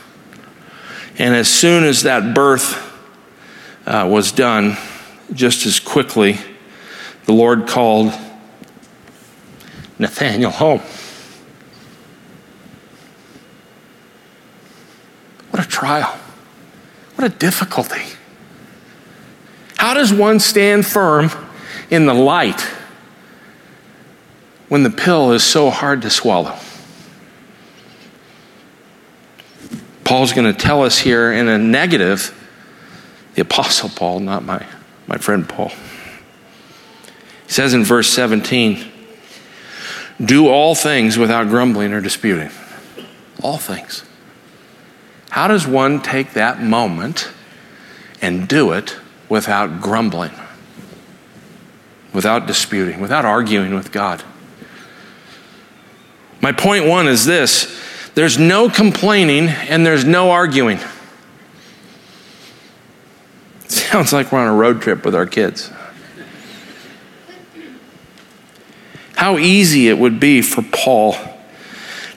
And 1.17 1.34
as 1.34 1.50
soon 1.50 1.84
as 1.84 2.03
that 2.03 2.34
birth 2.34 2.75
uh, 3.86 4.08
was 4.10 4.32
done, 4.32 4.77
just 5.34 5.65
as 5.65 5.79
quickly, 5.79 6.38
the 7.25 7.34
Lord 7.34 7.67
called 7.67 8.13
Nathaniel 10.00 10.51
home. 10.51 10.82
What 15.51 15.66
a 15.66 15.68
trial. 15.68 16.18
What 17.16 17.25
a 17.25 17.36
difficulty. 17.36 18.04
How 19.77 19.94
does 19.94 20.13
one 20.13 20.39
stand 20.39 20.86
firm 20.86 21.32
in 21.89 22.06
the 22.06 22.13
light 22.13 22.62
when 24.70 24.84
the 24.84 24.89
pill 24.89 25.32
is 25.32 25.44
so 25.44 25.70
hard 25.70 26.01
to 26.04 26.10
swallow? 26.10 26.56
Paul's 30.04 30.32
going 30.32 30.51
to 30.51 30.58
tell 30.58 30.84
us 30.84 31.00
here 31.00 31.34
in 31.34 31.48
a 31.48 31.58
negative, 31.58 32.34
the 33.36 33.42
Apostle 33.42 33.89
Paul, 33.89 34.20
not 34.22 34.44
my, 34.44 34.66
my 35.06 35.18
friend 35.18 35.48
Paul. 35.48 35.70
He 37.46 37.51
says 37.51 37.74
in 37.74 37.84
verse 37.84 38.10
17, 38.10 38.92
do 40.24 40.47
all 40.47 40.75
things 40.75 41.17
without 41.17 41.47
grumbling 41.47 41.93
or 41.93 42.01
disputing. 42.01 42.50
All 43.43 43.57
things. 43.57 44.03
How 45.29 45.47
does 45.47 45.67
one 45.67 46.01
take 46.01 46.33
that 46.33 46.62
moment 46.62 47.29
and 48.21 48.47
do 48.47 48.71
it 48.71 48.97
without 49.29 49.81
grumbling, 49.81 50.31
without 52.13 52.47
disputing, 52.47 53.00
without 53.00 53.25
arguing 53.25 53.75
with 53.75 53.91
God? 53.91 54.24
My 56.41 56.51
point 56.51 56.86
one 56.86 57.07
is 57.07 57.25
this 57.25 57.75
there's 58.15 58.39
no 58.39 58.69
complaining 58.69 59.50
and 59.50 59.86
there's 59.86 60.05
no 60.05 60.31
arguing. 60.31 60.79
Sounds 63.67 64.13
like 64.13 64.31
we're 64.31 64.39
on 64.39 64.47
a 64.47 64.55
road 64.55 64.81
trip 64.81 65.05
with 65.05 65.13
our 65.13 65.27
kids. 65.27 65.71
How 69.17 69.39
easy 69.39 69.88
it 69.89 69.97
would 69.97 70.19
be 70.19 70.43
for 70.43 70.62
Paul 70.62 71.15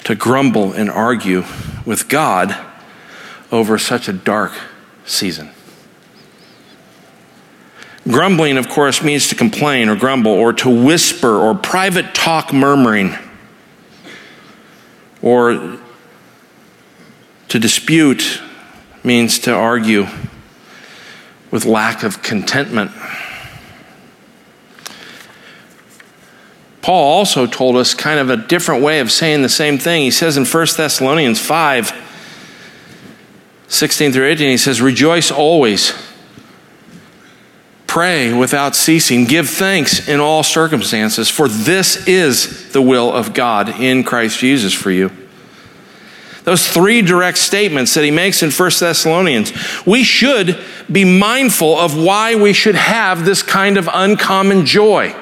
to 0.05 0.15
grumble 0.15 0.75
and 0.75 0.91
argue 0.91 1.45
with 1.87 2.11
God 2.11 2.55
over 3.51 3.79
such 3.79 4.07
a 4.07 4.13
dark 4.13 4.53
season. 5.07 5.49
Grumbling, 8.07 8.59
of 8.59 8.69
course, 8.69 9.03
means 9.03 9.29
to 9.29 9.35
complain 9.35 9.89
or 9.89 9.97
grumble 9.97 10.33
or 10.33 10.53
to 10.53 10.69
whisper 10.69 11.39
or 11.39 11.55
private 11.55 12.15
talk 12.15 12.53
murmuring 12.53 13.15
or 15.23 15.79
to 17.49 17.59
dispute 17.59 18.43
means 19.03 19.39
to 19.39 19.55
argue 19.55 20.07
with 21.51 21.65
lack 21.65 22.03
of 22.03 22.23
contentment. 22.23 22.91
Paul 26.83 27.19
also 27.19 27.47
told 27.47 27.77
us 27.77 27.95
kind 27.95 28.19
of 28.19 28.31
a 28.31 28.37
different 28.37 28.83
way 28.83 29.01
of 29.01 29.13
saying 29.13 29.43
the 29.43 29.49
same 29.49 29.79
thing. 29.79 30.03
He 30.03 30.11
says 30.11 30.37
in 30.37 30.45
1 30.45 30.67
Thessalonians 30.77 31.39
5 31.39 32.07
16 33.69 34.13
through 34.13 34.27
18, 34.27 34.51
he 34.51 34.57
says, 34.57 34.83
Rejoice 34.83 35.31
always, 35.31 35.93
pray 37.87 38.33
without 38.33 38.75
ceasing, 38.75 39.25
give 39.25 39.49
thanks 39.49 40.09
in 40.09 40.19
all 40.19 40.43
circumstances, 40.43 41.31
for 41.31 41.47
this 41.47 42.09
is 42.09 42.73
the 42.73 42.83
will 42.83 43.13
of 43.13 43.33
God 43.33 43.69
in 43.81 44.03
Christ 44.03 44.41
Jesus 44.41 44.75
for 44.75 44.91
you. 44.91 45.13
Those 46.43 46.67
three 46.67 47.01
direct 47.01 47.39
statements 47.39 47.95
that 47.95 48.03
he 48.03 48.11
makes 48.11 48.43
in 48.43 48.51
1 48.51 48.71
Thessalonians, 48.81 49.53
we 49.87 50.03
should 50.03 50.59
be 50.91 51.05
mindful 51.05 51.79
of 51.79 51.97
why 51.97 52.35
we 52.35 52.53
should 52.53 52.75
have 52.75 53.25
this 53.25 53.43
kind 53.43 53.77
of 53.77 53.89
uncommon 53.93 54.67
joy. 54.67 55.15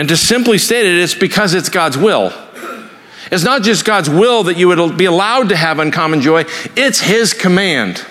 And 0.00 0.08
to 0.08 0.16
simply 0.16 0.56
state 0.56 0.86
it, 0.86 0.98
it's 1.02 1.14
because 1.14 1.52
it's 1.52 1.68
God's 1.68 1.98
will. 1.98 2.32
It's 3.30 3.44
not 3.44 3.62
just 3.62 3.84
God's 3.84 4.08
will 4.08 4.44
that 4.44 4.56
you 4.56 4.66
would 4.68 4.96
be 4.96 5.04
allowed 5.04 5.50
to 5.50 5.56
have 5.56 5.78
uncommon 5.78 6.22
joy, 6.22 6.46
it's 6.74 7.00
His 7.00 7.34
command. 7.34 8.02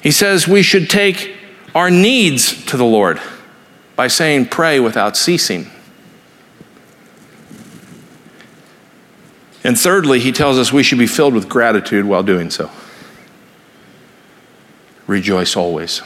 He 0.00 0.12
says 0.12 0.46
we 0.46 0.62
should 0.62 0.88
take 0.88 1.34
our 1.74 1.90
needs 1.90 2.64
to 2.66 2.76
the 2.76 2.84
Lord 2.84 3.20
by 3.96 4.06
saying, 4.06 4.46
Pray 4.46 4.78
without 4.78 5.16
ceasing. 5.16 5.68
And 9.64 9.76
thirdly, 9.76 10.20
he 10.20 10.30
tells 10.30 10.60
us 10.60 10.72
we 10.72 10.84
should 10.84 11.00
be 11.00 11.08
filled 11.08 11.34
with 11.34 11.48
gratitude 11.48 12.04
while 12.04 12.22
doing 12.22 12.50
so. 12.50 12.70
Rejoice 15.08 15.56
always. 15.56 16.02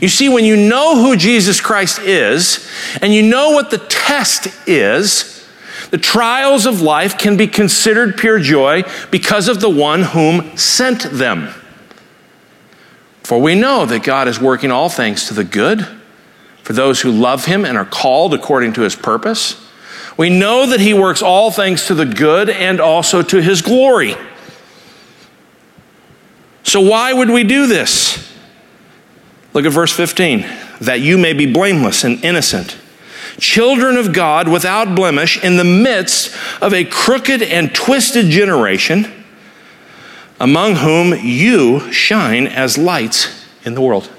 You 0.00 0.08
see, 0.08 0.28
when 0.28 0.44
you 0.44 0.56
know 0.56 0.96
who 0.96 1.16
Jesus 1.16 1.60
Christ 1.60 1.98
is 2.00 2.68
and 3.00 3.12
you 3.12 3.22
know 3.22 3.50
what 3.50 3.70
the 3.70 3.78
test 3.78 4.48
is, 4.68 5.46
the 5.90 5.98
trials 5.98 6.66
of 6.66 6.80
life 6.80 7.18
can 7.18 7.36
be 7.36 7.46
considered 7.46 8.16
pure 8.16 8.38
joy 8.38 8.84
because 9.10 9.48
of 9.48 9.60
the 9.60 9.70
one 9.70 10.02
whom 10.02 10.56
sent 10.56 11.02
them. 11.04 11.48
For 13.22 13.40
we 13.40 13.54
know 13.54 13.86
that 13.86 14.02
God 14.02 14.28
is 14.28 14.40
working 14.40 14.70
all 14.70 14.88
things 14.88 15.26
to 15.28 15.34
the 15.34 15.44
good 15.44 15.86
for 16.62 16.72
those 16.72 17.00
who 17.00 17.10
love 17.10 17.46
him 17.46 17.64
and 17.64 17.76
are 17.78 17.84
called 17.84 18.34
according 18.34 18.74
to 18.74 18.82
his 18.82 18.94
purpose. 18.94 19.64
We 20.16 20.30
know 20.30 20.66
that 20.66 20.80
he 20.80 20.92
works 20.92 21.22
all 21.22 21.50
things 21.50 21.86
to 21.86 21.94
the 21.94 22.04
good 22.04 22.50
and 22.50 22.80
also 22.80 23.22
to 23.22 23.40
his 23.40 23.62
glory. 23.62 24.14
So, 26.62 26.80
why 26.80 27.12
would 27.12 27.30
we 27.30 27.44
do 27.44 27.66
this? 27.66 28.27
Look 29.54 29.64
at 29.64 29.72
verse 29.72 29.92
15 29.92 30.46
that 30.80 31.00
you 31.00 31.18
may 31.18 31.32
be 31.32 31.50
blameless 31.50 32.04
and 32.04 32.22
innocent, 32.24 32.78
children 33.38 33.96
of 33.96 34.12
God 34.12 34.48
without 34.48 34.94
blemish 34.94 35.42
in 35.42 35.56
the 35.56 35.64
midst 35.64 36.36
of 36.62 36.72
a 36.72 36.84
crooked 36.84 37.42
and 37.42 37.74
twisted 37.74 38.26
generation, 38.26 39.12
among 40.38 40.76
whom 40.76 41.14
you 41.14 41.92
shine 41.92 42.46
as 42.46 42.78
lights 42.78 43.46
in 43.64 43.74
the 43.74 43.80
world. 43.80 44.10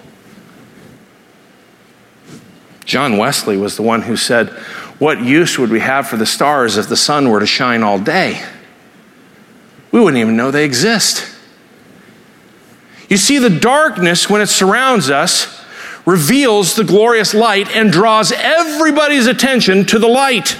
John 2.83 3.17
Wesley 3.17 3.55
was 3.55 3.75
the 3.75 3.83
one 3.83 4.01
who 4.01 4.17
said, 4.17 4.49
what 4.99 5.21
use 5.23 5.57
would 5.57 5.69
we 5.69 5.79
have 5.79 6.07
for 6.07 6.17
the 6.17 6.25
stars 6.25 6.75
if 6.75 6.89
the 6.89 6.97
sun 6.97 7.29
were 7.29 7.39
to 7.39 7.45
shine 7.45 7.83
all 7.83 7.99
day? 7.99 8.43
We 9.91 9.99
wouldn't 9.99 10.19
even 10.19 10.35
know 10.35 10.51
they 10.51 10.65
exist. 10.65 11.25
You 13.09 13.17
see, 13.17 13.39
the 13.39 13.49
darkness, 13.49 14.29
when 14.29 14.41
it 14.41 14.47
surrounds 14.47 15.09
us, 15.09 15.65
reveals 16.05 16.75
the 16.75 16.83
glorious 16.83 17.33
light 17.33 17.75
and 17.75 17.91
draws 17.91 18.31
everybody's 18.31 19.27
attention 19.27 19.85
to 19.87 19.99
the 19.99 20.07
light. 20.07 20.57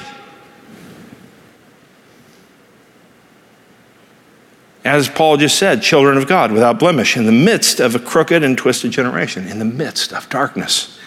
As 4.83 5.07
Paul 5.07 5.37
just 5.37 5.57
said, 5.57 5.83
children 5.83 6.17
of 6.17 6.27
God 6.27 6.51
without 6.51 6.79
blemish, 6.79 7.15
in 7.15 7.25
the 7.25 7.31
midst 7.31 7.79
of 7.79 7.95
a 7.95 7.99
crooked 7.99 8.43
and 8.43 8.57
twisted 8.57 8.91
generation, 8.91 9.47
in 9.47 9.59
the 9.59 9.65
midst 9.65 10.11
of 10.11 10.27
darkness. 10.29 10.97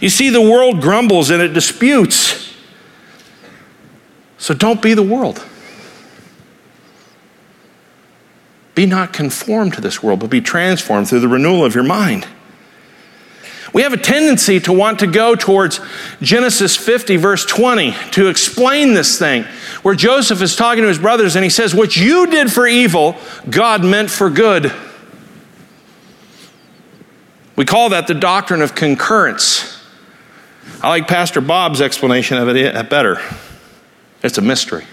You 0.00 0.08
see, 0.08 0.30
the 0.30 0.40
world 0.40 0.80
grumbles 0.80 1.30
and 1.30 1.42
it 1.42 1.52
disputes. 1.52 2.54
So 4.38 4.54
don't 4.54 4.82
be 4.82 4.94
the 4.94 5.02
world. 5.02 5.44
Be 8.74 8.86
not 8.86 9.12
conformed 9.12 9.74
to 9.74 9.80
this 9.80 10.02
world, 10.02 10.20
but 10.20 10.30
be 10.30 10.40
transformed 10.40 11.08
through 11.08 11.20
the 11.20 11.28
renewal 11.28 11.64
of 11.64 11.74
your 11.74 11.84
mind. 11.84 12.26
We 13.72 13.82
have 13.82 13.94
a 13.94 13.98
tendency 13.98 14.60
to 14.60 14.72
want 14.72 14.98
to 14.98 15.06
go 15.06 15.34
towards 15.34 15.80
Genesis 16.20 16.76
50, 16.76 17.16
verse 17.16 17.46
20, 17.46 17.94
to 18.12 18.28
explain 18.28 18.92
this 18.92 19.18
thing, 19.18 19.44
where 19.82 19.94
Joseph 19.94 20.42
is 20.42 20.56
talking 20.56 20.82
to 20.82 20.88
his 20.88 20.98
brothers 20.98 21.36
and 21.36 21.44
he 21.44 21.50
says, 21.50 21.74
What 21.74 21.96
you 21.96 22.26
did 22.26 22.52
for 22.52 22.66
evil, 22.66 23.16
God 23.48 23.82
meant 23.82 24.10
for 24.10 24.28
good. 24.28 24.72
We 27.56 27.64
call 27.64 27.90
that 27.90 28.06
the 28.06 28.14
doctrine 28.14 28.60
of 28.60 28.74
concurrence. 28.74 29.80
I 30.82 30.88
like 30.88 31.08
Pastor 31.08 31.40
Bob's 31.40 31.80
explanation 31.80 32.36
of 32.38 32.48
it 32.48 32.90
better. 32.90 33.20
It's 34.22 34.36
a 34.36 34.42
mystery. 34.42 34.84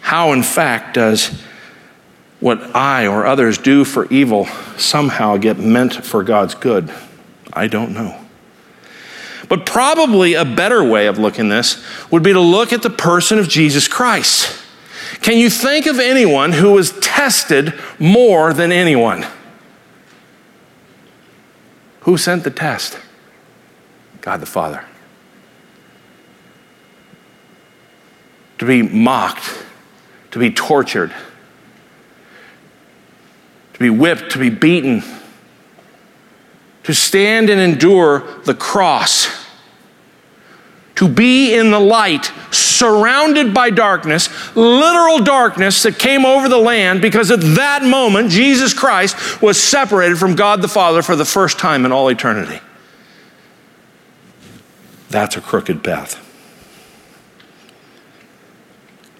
How, 0.00 0.32
in 0.32 0.42
fact, 0.42 0.94
does 0.94 1.42
what 2.42 2.74
I 2.74 3.06
or 3.06 3.24
others 3.24 3.56
do 3.56 3.84
for 3.84 4.06
evil 4.06 4.46
somehow 4.76 5.36
get 5.36 5.58
meant 5.58 5.94
for 6.04 6.24
God's 6.24 6.56
good? 6.56 6.92
I 7.52 7.68
don't 7.68 7.92
know. 7.92 8.18
But 9.48 9.64
probably 9.64 10.34
a 10.34 10.44
better 10.44 10.82
way 10.82 11.06
of 11.06 11.18
looking 11.18 11.48
this 11.48 11.84
would 12.10 12.24
be 12.24 12.32
to 12.32 12.40
look 12.40 12.72
at 12.72 12.82
the 12.82 12.90
person 12.90 13.38
of 13.38 13.48
Jesus 13.48 13.86
Christ. 13.86 14.60
Can 15.20 15.38
you 15.38 15.50
think 15.50 15.86
of 15.86 16.00
anyone 16.00 16.50
who 16.50 16.72
was 16.72 16.98
tested 16.98 17.74
more 18.00 18.52
than 18.52 18.72
anyone? 18.72 19.24
Who 22.00 22.16
sent 22.16 22.42
the 22.42 22.50
test? 22.50 22.98
God 24.20 24.40
the 24.40 24.46
Father. 24.46 24.84
To 28.58 28.66
be 28.66 28.82
mocked, 28.82 29.64
to 30.32 30.40
be 30.40 30.50
tortured, 30.50 31.10
to 31.10 31.16
be 33.82 33.90
whipped, 33.90 34.32
to 34.32 34.38
be 34.38 34.50
beaten, 34.50 35.02
to 36.84 36.94
stand 36.94 37.50
and 37.50 37.60
endure 37.60 38.20
the 38.44 38.54
cross, 38.54 39.46
to 40.94 41.08
be 41.08 41.54
in 41.54 41.70
the 41.70 41.80
light, 41.80 42.32
surrounded 42.50 43.54
by 43.54 43.70
darkness, 43.70 44.28
literal 44.56 45.18
darkness 45.20 45.82
that 45.82 45.98
came 45.98 46.24
over 46.24 46.48
the 46.48 46.58
land 46.58 47.00
because 47.00 47.30
at 47.30 47.40
that 47.40 47.82
moment 47.84 48.30
Jesus 48.30 48.74
Christ 48.74 49.40
was 49.40 49.60
separated 49.60 50.18
from 50.18 50.34
God 50.34 50.62
the 50.62 50.68
Father 50.68 51.02
for 51.02 51.16
the 51.16 51.24
first 51.24 51.58
time 51.58 51.84
in 51.84 51.92
all 51.92 52.08
eternity. 52.08 52.60
That's 55.10 55.36
a 55.36 55.40
crooked 55.40 55.84
path. 55.84 56.18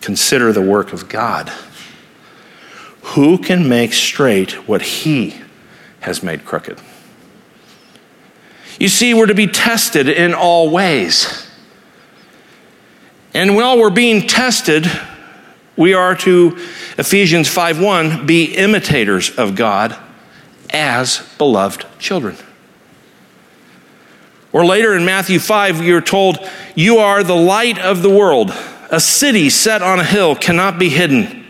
Consider 0.01 0.53
the 0.53 0.63
work 0.63 0.93
of 0.93 1.09
God. 1.09 1.53
Who 3.03 3.39
can 3.39 3.69
make 3.69 3.93
straight 3.93 4.69
what 4.69 4.83
he 4.83 5.41
has 6.01 6.23
made 6.23 6.45
crooked? 6.45 6.81
You 8.79 8.89
see, 8.89 9.15
we're 9.15 9.27
to 9.27 9.35
be 9.35 9.47
tested 9.47 10.09
in 10.09 10.35
all 10.35 10.71
ways. 10.71 11.49
And 13.35 13.57
while 13.57 13.79
we're 13.79 13.91
being 13.91 14.27
tested, 14.27 14.91
we 15.77 15.95
are 15.95 16.15
to 16.17 16.57
Ephesians 16.99 17.49
5:1 17.49 18.27
be 18.27 18.45
imitators 18.45 19.31
of 19.31 19.55
God 19.55 19.97
as 20.71 21.23
beloved 21.39 21.87
children. 21.99 22.37
Or 24.53 24.67
later 24.67 24.95
in 24.95 25.05
Matthew 25.05 25.39
5, 25.39 25.83
you're 25.83 26.03
told, 26.03 26.39
You 26.75 26.99
are 26.99 27.23
the 27.23 27.37
light 27.37 27.79
of 27.79 28.03
the 28.03 28.11
world. 28.11 28.53
A 28.91 29.01
city 29.01 29.49
set 29.49 29.81
on 29.81 29.99
a 29.99 30.05
hill 30.05 30.35
cannot 30.37 30.79
be 30.79 30.91
hidden. 30.91 31.42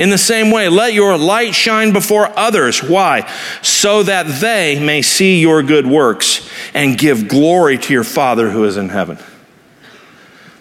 In 0.00 0.08
the 0.08 0.16
same 0.16 0.50
way, 0.50 0.70
let 0.70 0.94
your 0.94 1.18
light 1.18 1.54
shine 1.54 1.92
before 1.92 2.32
others. 2.34 2.82
Why? 2.82 3.30
So 3.60 4.02
that 4.04 4.40
they 4.40 4.80
may 4.82 5.02
see 5.02 5.42
your 5.42 5.62
good 5.62 5.86
works 5.86 6.48
and 6.72 6.96
give 6.96 7.28
glory 7.28 7.76
to 7.76 7.92
your 7.92 8.02
Father 8.02 8.48
who 8.48 8.64
is 8.64 8.78
in 8.78 8.88
heaven. 8.88 9.18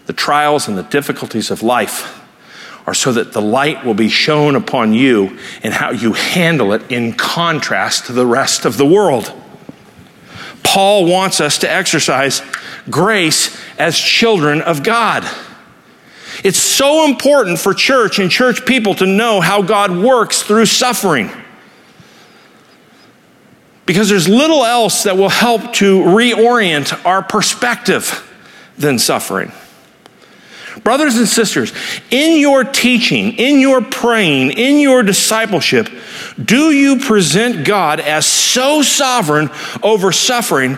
The 0.07 0.13
trials 0.13 0.67
and 0.67 0.77
the 0.77 0.83
difficulties 0.83 1.51
of 1.51 1.63
life 1.63 2.21
are 2.85 2.93
so 2.93 3.13
that 3.13 3.31
the 3.31 3.41
light 3.41 3.85
will 3.85 3.93
be 3.93 4.09
shown 4.09 4.57
upon 4.57 4.91
you 4.91 5.39
and 5.63 5.73
how 5.73 5.91
you 5.91 6.11
handle 6.11 6.73
it 6.73 6.91
in 6.91 7.13
contrast 7.13 8.07
to 8.07 8.11
the 8.11 8.25
rest 8.25 8.65
of 8.65 8.75
the 8.75 8.85
world. 8.85 9.31
Paul 10.63 11.05
wants 11.05 11.39
us 11.39 11.59
to 11.59 11.71
exercise 11.71 12.41
grace 12.89 13.57
as 13.77 13.97
children 13.97 14.61
of 14.61 14.83
God. 14.83 15.23
It's 16.43 16.59
so 16.59 17.05
important 17.05 17.59
for 17.59 17.73
church 17.73 18.19
and 18.19 18.31
church 18.31 18.65
people 18.65 18.95
to 18.95 19.05
know 19.05 19.41
how 19.41 19.61
God 19.61 19.91
works 19.91 20.41
through 20.41 20.65
suffering. 20.67 21.29
Because 23.85 24.07
there's 24.07 24.29
little 24.29 24.63
else 24.65 25.03
that 25.03 25.17
will 25.17 25.29
help 25.29 25.73
to 25.73 26.01
reorient 26.01 27.05
our 27.05 27.23
perspective 27.23 28.25
than 28.77 28.99
suffering. 28.99 29.51
Brothers 30.83 31.17
and 31.17 31.27
sisters, 31.27 31.73
in 32.09 32.39
your 32.39 32.63
teaching, 32.63 33.33
in 33.33 33.59
your 33.59 33.81
praying, 33.81 34.51
in 34.51 34.79
your 34.79 35.03
discipleship, 35.03 35.89
do 36.43 36.71
you 36.71 36.99
present 36.99 37.65
God 37.65 37.99
as 37.99 38.25
so 38.25 38.81
sovereign 38.81 39.49
over 39.83 40.11
suffering 40.11 40.77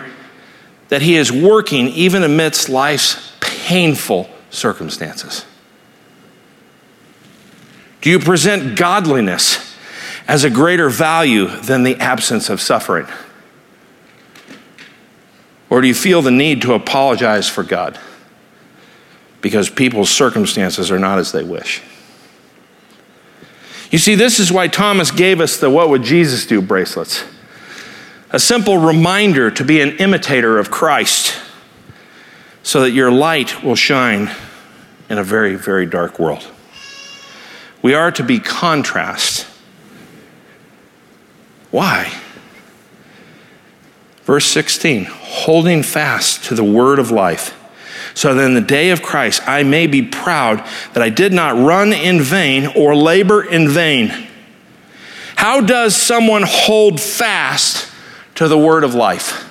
that 0.88 1.02
he 1.02 1.16
is 1.16 1.30
working 1.30 1.88
even 1.88 2.22
amidst 2.22 2.68
life's 2.68 3.32
painful 3.40 4.28
circumstances? 4.50 5.44
Do 8.02 8.10
you 8.10 8.18
present 8.18 8.76
godliness 8.76 9.76
as 10.26 10.44
a 10.44 10.50
greater 10.50 10.90
value 10.90 11.46
than 11.46 11.84
the 11.84 11.96
absence 11.96 12.50
of 12.50 12.60
suffering? 12.60 13.06
Or 15.70 15.80
do 15.80 15.86
you 15.86 15.94
feel 15.94 16.20
the 16.20 16.32
need 16.32 16.62
to 16.62 16.74
apologize 16.74 17.48
for 17.48 17.62
God 17.62 17.98
because 19.40 19.70
people's 19.70 20.10
circumstances 20.10 20.90
are 20.90 20.98
not 20.98 21.18
as 21.18 21.32
they 21.32 21.44
wish? 21.44 21.80
You 23.92 23.98
see, 23.98 24.16
this 24.16 24.40
is 24.40 24.50
why 24.50 24.66
Thomas 24.66 25.10
gave 25.10 25.40
us 25.40 25.58
the 25.58 25.70
What 25.70 25.88
Would 25.88 26.02
Jesus 26.02 26.44
Do 26.44 26.60
bracelets. 26.60 27.24
A 28.30 28.40
simple 28.40 28.78
reminder 28.78 29.50
to 29.50 29.64
be 29.64 29.80
an 29.80 29.98
imitator 29.98 30.58
of 30.58 30.70
Christ 30.70 31.38
so 32.64 32.80
that 32.80 32.90
your 32.90 33.12
light 33.12 33.62
will 33.62 33.76
shine 33.76 34.30
in 35.08 35.18
a 35.18 35.24
very, 35.24 35.54
very 35.54 35.86
dark 35.86 36.18
world. 36.18 36.48
We 37.82 37.94
are 37.94 38.12
to 38.12 38.22
be 38.22 38.38
contrast. 38.38 39.46
Why? 41.70 42.12
Verse 44.22 44.46
16, 44.46 45.06
holding 45.10 45.82
fast 45.82 46.44
to 46.44 46.54
the 46.54 46.62
word 46.62 47.00
of 47.00 47.10
life, 47.10 47.58
so 48.14 48.34
that 48.34 48.44
in 48.44 48.54
the 48.54 48.60
day 48.60 48.90
of 48.90 49.02
Christ 49.02 49.42
I 49.48 49.64
may 49.64 49.88
be 49.88 50.00
proud 50.02 50.64
that 50.92 51.02
I 51.02 51.08
did 51.08 51.32
not 51.32 51.56
run 51.56 51.92
in 51.92 52.20
vain 52.20 52.66
or 52.76 52.94
labor 52.94 53.42
in 53.42 53.68
vain. 53.68 54.28
How 55.34 55.60
does 55.60 55.96
someone 55.96 56.44
hold 56.46 57.00
fast 57.00 57.90
to 58.36 58.46
the 58.46 58.58
word 58.58 58.84
of 58.84 58.94
life? 58.94 59.50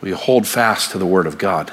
We 0.00 0.12
hold 0.12 0.46
fast 0.46 0.92
to 0.92 0.98
the 0.98 1.06
word 1.06 1.26
of 1.26 1.38
God. 1.38 1.72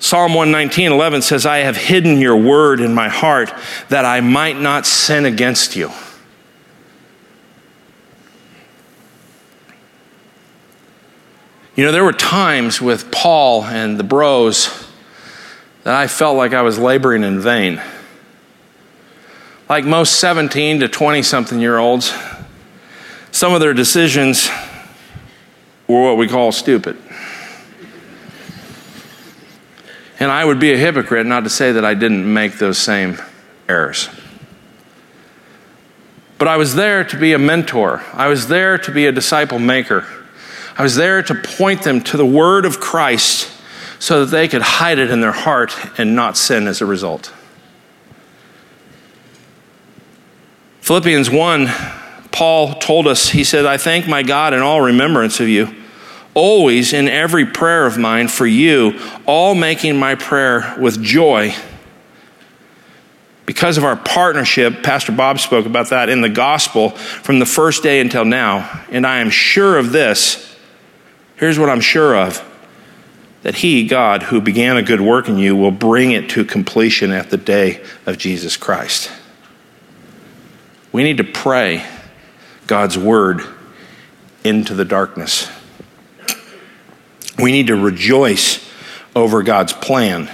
Psalm 0.00 0.32
119, 0.32 0.92
11 0.92 1.20
says, 1.20 1.44
I 1.44 1.58
have 1.58 1.76
hidden 1.76 2.22
your 2.22 2.34
word 2.34 2.80
in 2.80 2.94
my 2.94 3.10
heart 3.10 3.52
that 3.90 4.06
I 4.06 4.22
might 4.22 4.58
not 4.58 4.86
sin 4.86 5.26
against 5.26 5.76
you. 5.76 5.92
You 11.76 11.84
know, 11.84 11.92
there 11.92 12.02
were 12.02 12.14
times 12.14 12.80
with 12.80 13.12
Paul 13.12 13.64
and 13.64 13.98
the 13.98 14.02
bros 14.04 14.88
that 15.84 15.94
I 15.94 16.06
felt 16.06 16.36
like 16.36 16.54
I 16.54 16.62
was 16.62 16.78
laboring 16.78 17.22
in 17.22 17.38
vain. 17.38 17.80
Like 19.68 19.84
most 19.84 20.18
17 20.18 20.80
to 20.80 20.88
20 20.88 21.22
something 21.22 21.60
year 21.60 21.76
olds, 21.76 22.12
some 23.32 23.52
of 23.52 23.60
their 23.60 23.74
decisions 23.74 24.48
were 25.86 26.02
what 26.02 26.16
we 26.16 26.26
call 26.26 26.52
stupid. 26.52 26.96
And 30.20 30.30
I 30.30 30.44
would 30.44 30.60
be 30.60 30.72
a 30.72 30.76
hypocrite 30.76 31.26
not 31.26 31.44
to 31.44 31.50
say 31.50 31.72
that 31.72 31.84
I 31.84 31.94
didn't 31.94 32.30
make 32.30 32.58
those 32.58 32.76
same 32.76 33.18
errors. 33.68 34.10
But 36.38 36.46
I 36.46 36.58
was 36.58 36.74
there 36.74 37.04
to 37.04 37.18
be 37.18 37.32
a 37.32 37.38
mentor, 37.38 38.02
I 38.12 38.28
was 38.28 38.48
there 38.48 38.78
to 38.78 38.92
be 38.92 39.06
a 39.06 39.12
disciple 39.12 39.58
maker. 39.58 40.06
I 40.78 40.82
was 40.82 40.94
there 40.94 41.22
to 41.22 41.34
point 41.34 41.82
them 41.82 42.00
to 42.04 42.16
the 42.16 42.24
word 42.24 42.64
of 42.64 42.80
Christ 42.80 43.50
so 43.98 44.24
that 44.24 44.30
they 44.30 44.48
could 44.48 44.62
hide 44.62 44.98
it 44.98 45.10
in 45.10 45.20
their 45.20 45.32
heart 45.32 45.74
and 45.98 46.16
not 46.16 46.38
sin 46.38 46.66
as 46.66 46.80
a 46.80 46.86
result. 46.86 47.34
Philippians 50.80 51.28
1, 51.28 51.68
Paul 52.32 52.74
told 52.74 53.06
us, 53.06 53.28
he 53.28 53.44
said, 53.44 53.66
I 53.66 53.76
thank 53.76 54.08
my 54.08 54.22
God 54.22 54.54
in 54.54 54.60
all 54.60 54.80
remembrance 54.80 55.38
of 55.38 55.48
you 55.48 55.74
always 56.34 56.92
in 56.92 57.08
every 57.08 57.46
prayer 57.46 57.86
of 57.86 57.98
mine 57.98 58.28
for 58.28 58.46
you, 58.46 58.98
all 59.26 59.54
making 59.54 59.98
my 59.98 60.14
prayer 60.14 60.76
with 60.78 61.02
joy. 61.02 61.54
Because 63.46 63.76
of 63.78 63.84
our 63.84 63.96
partnership, 63.96 64.82
Pastor 64.82 65.12
Bob 65.12 65.40
spoke 65.40 65.66
about 65.66 65.90
that 65.90 66.08
in 66.08 66.20
the 66.20 66.28
gospel 66.28 66.90
from 66.90 67.40
the 67.40 67.46
first 67.46 67.82
day 67.82 68.00
until 68.00 68.24
now. 68.24 68.84
And 68.90 69.06
I 69.06 69.18
am 69.18 69.30
sure 69.30 69.76
of 69.76 69.90
this. 69.90 70.56
Here's 71.36 71.58
what 71.58 71.68
I'm 71.68 71.80
sure 71.80 72.16
of 72.16 72.46
that 73.42 73.56
He, 73.56 73.86
God, 73.86 74.22
who 74.24 74.40
began 74.40 74.76
a 74.76 74.82
good 74.82 75.00
work 75.00 75.28
in 75.28 75.38
you, 75.38 75.56
will 75.56 75.70
bring 75.70 76.12
it 76.12 76.30
to 76.30 76.44
completion 76.44 77.10
at 77.10 77.30
the 77.30 77.38
day 77.38 77.82
of 78.06 78.18
Jesus 78.18 78.56
Christ. 78.56 79.10
We 80.92 81.02
need 81.02 81.16
to 81.16 81.24
pray 81.24 81.84
God's 82.66 82.98
word 82.98 83.42
into 84.44 84.74
the 84.74 84.84
darkness. 84.84 85.50
We 87.40 87.52
need 87.52 87.68
to 87.68 87.76
rejoice 87.76 88.68
over 89.14 89.42
God's 89.42 89.72
plan. 89.72 90.30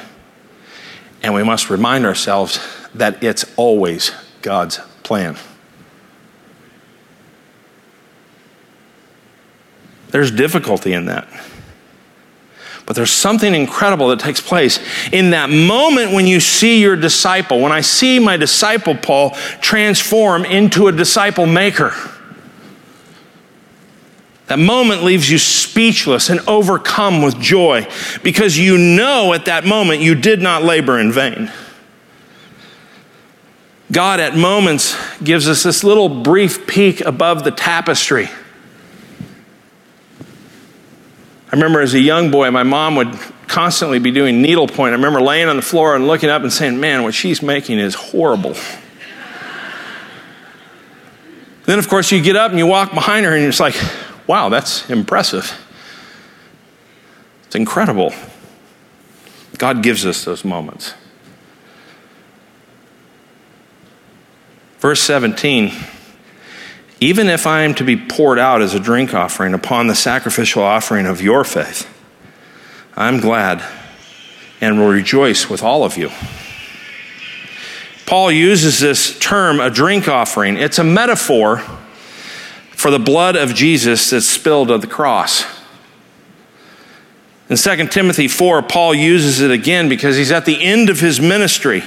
And 1.22 1.34
we 1.34 1.42
must 1.42 1.70
remind 1.70 2.04
ourselves 2.06 2.60
that 2.94 3.22
it's 3.22 3.44
always 3.56 4.12
God's 4.42 4.78
plan. 5.02 5.36
There's 10.08 10.30
difficulty 10.30 10.92
in 10.92 11.06
that. 11.06 11.28
But 12.86 12.94
there's 12.94 13.10
something 13.10 13.52
incredible 13.52 14.08
that 14.08 14.20
takes 14.20 14.40
place 14.40 14.78
in 15.12 15.30
that 15.30 15.50
moment 15.50 16.12
when 16.12 16.26
you 16.26 16.38
see 16.38 16.80
your 16.80 16.94
disciple. 16.94 17.60
When 17.60 17.72
I 17.72 17.80
see 17.80 18.20
my 18.20 18.36
disciple, 18.36 18.94
Paul, 18.94 19.30
transform 19.60 20.44
into 20.44 20.86
a 20.86 20.92
disciple 20.92 21.46
maker. 21.46 21.92
That 24.46 24.58
moment 24.60 25.02
leaves 25.02 25.28
you 25.28 25.38
speechless 25.38 26.30
and 26.30 26.40
overcome 26.46 27.20
with 27.22 27.40
joy 27.40 27.88
because 28.22 28.56
you 28.56 28.78
know 28.78 29.32
at 29.32 29.46
that 29.46 29.64
moment 29.64 30.02
you 30.02 30.14
did 30.14 30.40
not 30.40 30.62
labor 30.62 30.98
in 31.00 31.10
vain. 31.10 31.50
God, 33.90 34.20
at 34.20 34.36
moments, 34.36 34.96
gives 35.22 35.48
us 35.48 35.62
this 35.62 35.84
little 35.84 36.08
brief 36.08 36.66
peek 36.66 37.00
above 37.00 37.44
the 37.44 37.50
tapestry. 37.50 38.28
I 41.46 41.52
remember 41.52 41.80
as 41.80 41.94
a 41.94 42.00
young 42.00 42.30
boy, 42.30 42.50
my 42.50 42.64
mom 42.64 42.96
would 42.96 43.12
constantly 43.46 44.00
be 44.00 44.10
doing 44.10 44.42
needlepoint. 44.42 44.92
I 44.92 44.96
remember 44.96 45.20
laying 45.20 45.48
on 45.48 45.56
the 45.56 45.62
floor 45.62 45.94
and 45.94 46.06
looking 46.08 46.28
up 46.28 46.42
and 46.42 46.52
saying, 46.52 46.78
Man, 46.78 47.04
what 47.04 47.14
she's 47.14 47.42
making 47.42 47.78
is 47.78 47.94
horrible. 47.94 48.54
then, 51.64 51.78
of 51.78 51.88
course, 51.88 52.10
you 52.10 52.20
get 52.20 52.34
up 52.34 52.50
and 52.50 52.58
you 52.58 52.66
walk 52.66 52.92
behind 52.92 53.24
her 53.24 53.34
and 53.34 53.42
you're 53.42 53.52
like, 53.60 53.76
Wow, 54.26 54.48
that's 54.48 54.88
impressive. 54.90 55.52
It's 57.46 57.54
incredible. 57.54 58.12
God 59.58 59.82
gives 59.82 60.04
us 60.04 60.24
those 60.24 60.44
moments. 60.44 60.94
Verse 64.78 65.00
17 65.00 65.72
Even 67.00 67.28
if 67.28 67.46
I 67.46 67.62
am 67.62 67.74
to 67.74 67.84
be 67.84 67.96
poured 67.96 68.38
out 68.38 68.62
as 68.62 68.74
a 68.74 68.80
drink 68.80 69.14
offering 69.14 69.54
upon 69.54 69.86
the 69.86 69.94
sacrificial 69.94 70.62
offering 70.62 71.06
of 71.06 71.22
your 71.22 71.44
faith, 71.44 71.88
I'm 72.96 73.20
glad 73.20 73.64
and 74.60 74.78
will 74.78 74.88
rejoice 74.88 75.48
with 75.48 75.62
all 75.62 75.84
of 75.84 75.96
you. 75.96 76.10
Paul 78.06 78.30
uses 78.30 78.80
this 78.80 79.18
term, 79.18 79.60
a 79.60 79.68
drink 79.68 80.08
offering. 80.08 80.56
It's 80.56 80.78
a 80.78 80.84
metaphor 80.84 81.62
for 82.86 82.92
the 82.92 83.00
blood 83.00 83.34
of 83.34 83.52
Jesus 83.52 84.10
that's 84.10 84.26
spilled 84.26 84.70
at 84.70 84.80
the 84.80 84.86
cross. 84.86 85.44
In 87.50 87.56
2 87.56 87.88
Timothy 87.88 88.28
4, 88.28 88.62
Paul 88.62 88.94
uses 88.94 89.40
it 89.40 89.50
again 89.50 89.88
because 89.88 90.16
he's 90.16 90.30
at 90.30 90.44
the 90.44 90.62
end 90.62 90.88
of 90.88 91.00
his 91.00 91.20
ministry 91.20 91.82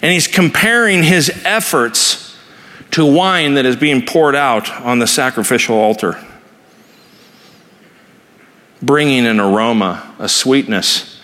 and 0.00 0.10
he's 0.10 0.26
comparing 0.26 1.02
his 1.02 1.28
efforts 1.44 2.34
to 2.92 3.04
wine 3.04 3.56
that 3.56 3.66
is 3.66 3.76
being 3.76 4.06
poured 4.06 4.34
out 4.34 4.70
on 4.80 5.00
the 5.00 5.06
sacrificial 5.06 5.76
altar 5.76 6.18
bringing 8.80 9.26
an 9.26 9.38
aroma, 9.38 10.14
a 10.18 10.30
sweetness 10.30 11.20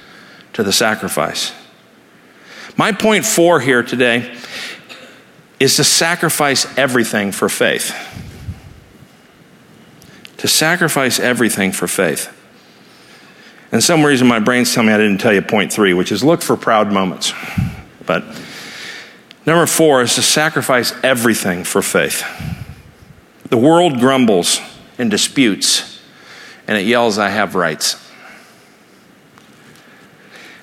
to 0.52 0.62
the 0.62 0.70
sacrifice. 0.70 1.54
My 2.76 2.92
point 2.92 3.24
four 3.24 3.58
here 3.58 3.82
today 3.82 4.36
is 5.58 5.76
to 5.76 5.84
sacrifice 5.84 6.66
everything 6.76 7.32
for 7.32 7.48
faith. 7.48 7.96
To 10.42 10.48
sacrifice 10.48 11.20
everything 11.20 11.70
for 11.70 11.86
faith. 11.86 12.36
And 13.70 13.80
some 13.80 14.04
reason 14.04 14.26
my 14.26 14.40
brain's 14.40 14.74
telling 14.74 14.88
me 14.88 14.92
I 14.92 14.96
didn't 14.96 15.18
tell 15.18 15.32
you 15.32 15.40
point 15.40 15.72
three, 15.72 15.94
which 15.94 16.10
is 16.10 16.24
look 16.24 16.42
for 16.42 16.56
proud 16.56 16.90
moments. 16.90 17.32
But 18.06 18.24
number 19.46 19.66
four 19.66 20.02
is 20.02 20.16
to 20.16 20.22
sacrifice 20.22 20.92
everything 21.04 21.62
for 21.62 21.80
faith. 21.80 22.24
The 23.50 23.56
world 23.56 24.00
grumbles 24.00 24.60
and 24.98 25.12
disputes 25.12 26.00
and 26.66 26.76
it 26.76 26.86
yells, 26.86 27.18
I 27.18 27.28
have 27.28 27.54
rights. 27.54 27.94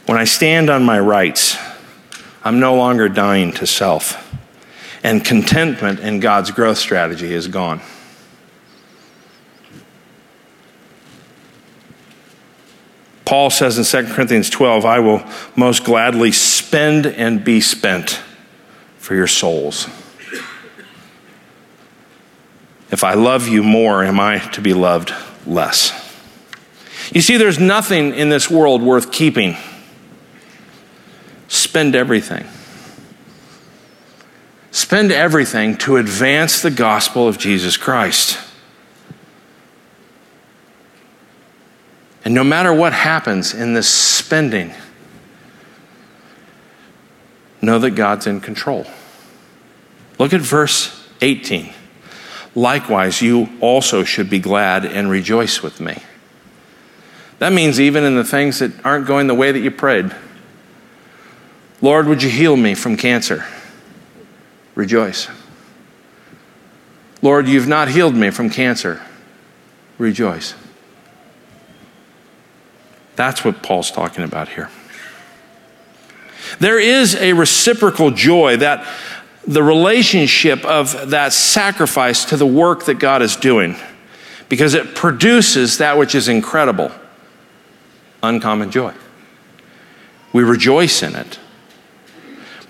When 0.07 0.17
I 0.17 0.25
stand 0.25 0.69
on 0.69 0.83
my 0.83 0.99
rights, 0.99 1.57
I'm 2.43 2.59
no 2.59 2.75
longer 2.75 3.07
dying 3.07 3.53
to 3.53 3.65
self, 3.65 4.37
and 5.03 5.23
contentment 5.23 6.01
in 6.01 6.19
God's 6.19 6.51
growth 6.51 6.79
strategy 6.79 7.33
is 7.33 7.47
gone. 7.47 7.79
Paul 13.29 13.51
says 13.51 13.77
in 13.77 13.83
2 13.83 14.11
Corinthians 14.11 14.49
12, 14.49 14.85
I 14.85 15.01
will 15.01 15.23
most 15.55 15.83
gladly 15.83 16.31
spend 16.31 17.05
and 17.05 17.43
be 17.43 17.61
spent 17.61 18.19
for 18.97 19.13
your 19.13 19.27
souls. 19.27 19.85
If 22.89 23.03
I 23.03 23.13
love 23.13 23.47
you 23.47 23.61
more, 23.61 24.03
am 24.03 24.19
I 24.19 24.39
to 24.53 24.61
be 24.61 24.73
loved 24.73 25.13
less. 25.45 25.91
You 27.13 27.21
see, 27.21 27.37
there's 27.37 27.59
nothing 27.59 28.15
in 28.15 28.29
this 28.29 28.49
world 28.49 28.81
worth 28.81 29.11
keeping. 29.11 29.55
Spend 31.49 31.95
everything. 31.95 32.47
Spend 34.71 35.11
everything 35.11 35.77
to 35.77 35.97
advance 35.97 36.63
the 36.63 36.71
gospel 36.71 37.27
of 37.27 37.37
Jesus 37.37 37.77
Christ. 37.77 38.39
And 42.29 42.35
no 42.35 42.43
matter 42.43 42.71
what 42.71 42.93
happens 42.93 43.55
in 43.55 43.73
this 43.73 43.89
spending, 43.89 44.71
know 47.59 47.79
that 47.79 47.95
God's 47.95 48.27
in 48.27 48.39
control. 48.39 48.85
Look 50.19 50.31
at 50.31 50.41
verse 50.41 51.09
18. 51.21 51.73
Likewise, 52.53 53.19
you 53.19 53.49
also 53.61 54.03
should 54.03 54.29
be 54.29 54.37
glad 54.37 54.85
and 54.85 55.09
rejoice 55.09 55.63
with 55.63 55.79
me. 55.79 56.03
That 57.39 57.51
means 57.51 57.81
even 57.81 58.03
in 58.03 58.13
the 58.13 58.23
things 58.23 58.59
that 58.59 58.73
aren't 58.85 59.07
going 59.07 59.25
the 59.25 59.33
way 59.33 59.51
that 59.51 59.61
you 59.61 59.71
prayed. 59.71 60.15
Lord, 61.81 62.05
would 62.05 62.21
you 62.21 62.29
heal 62.29 62.55
me 62.55 62.75
from 62.75 62.95
cancer? 62.95 63.43
Rejoice. 64.75 65.29
Lord, 67.23 67.47
you've 67.47 67.67
not 67.67 67.87
healed 67.87 68.13
me 68.13 68.29
from 68.29 68.51
cancer. 68.51 69.01
Rejoice. 69.97 70.53
That's 73.19 73.43
what 73.43 73.61
Paul's 73.61 73.91
talking 73.91 74.23
about 74.23 74.47
here. 74.47 74.69
There 76.61 76.79
is 76.79 77.15
a 77.15 77.33
reciprocal 77.33 78.11
joy 78.11 78.55
that 78.55 78.87
the 79.45 79.61
relationship 79.61 80.63
of 80.63 81.09
that 81.09 81.33
sacrifice 81.33 82.23
to 82.23 82.37
the 82.37 82.45
work 82.45 82.85
that 82.85 82.93
God 82.93 83.21
is 83.21 83.35
doing 83.35 83.75
because 84.47 84.73
it 84.73 84.95
produces 84.95 85.79
that 85.79 85.97
which 85.97 86.15
is 86.15 86.29
incredible 86.29 86.93
uncommon 88.23 88.71
joy. 88.71 88.93
We 90.31 90.43
rejoice 90.43 91.03
in 91.03 91.13
it. 91.13 91.39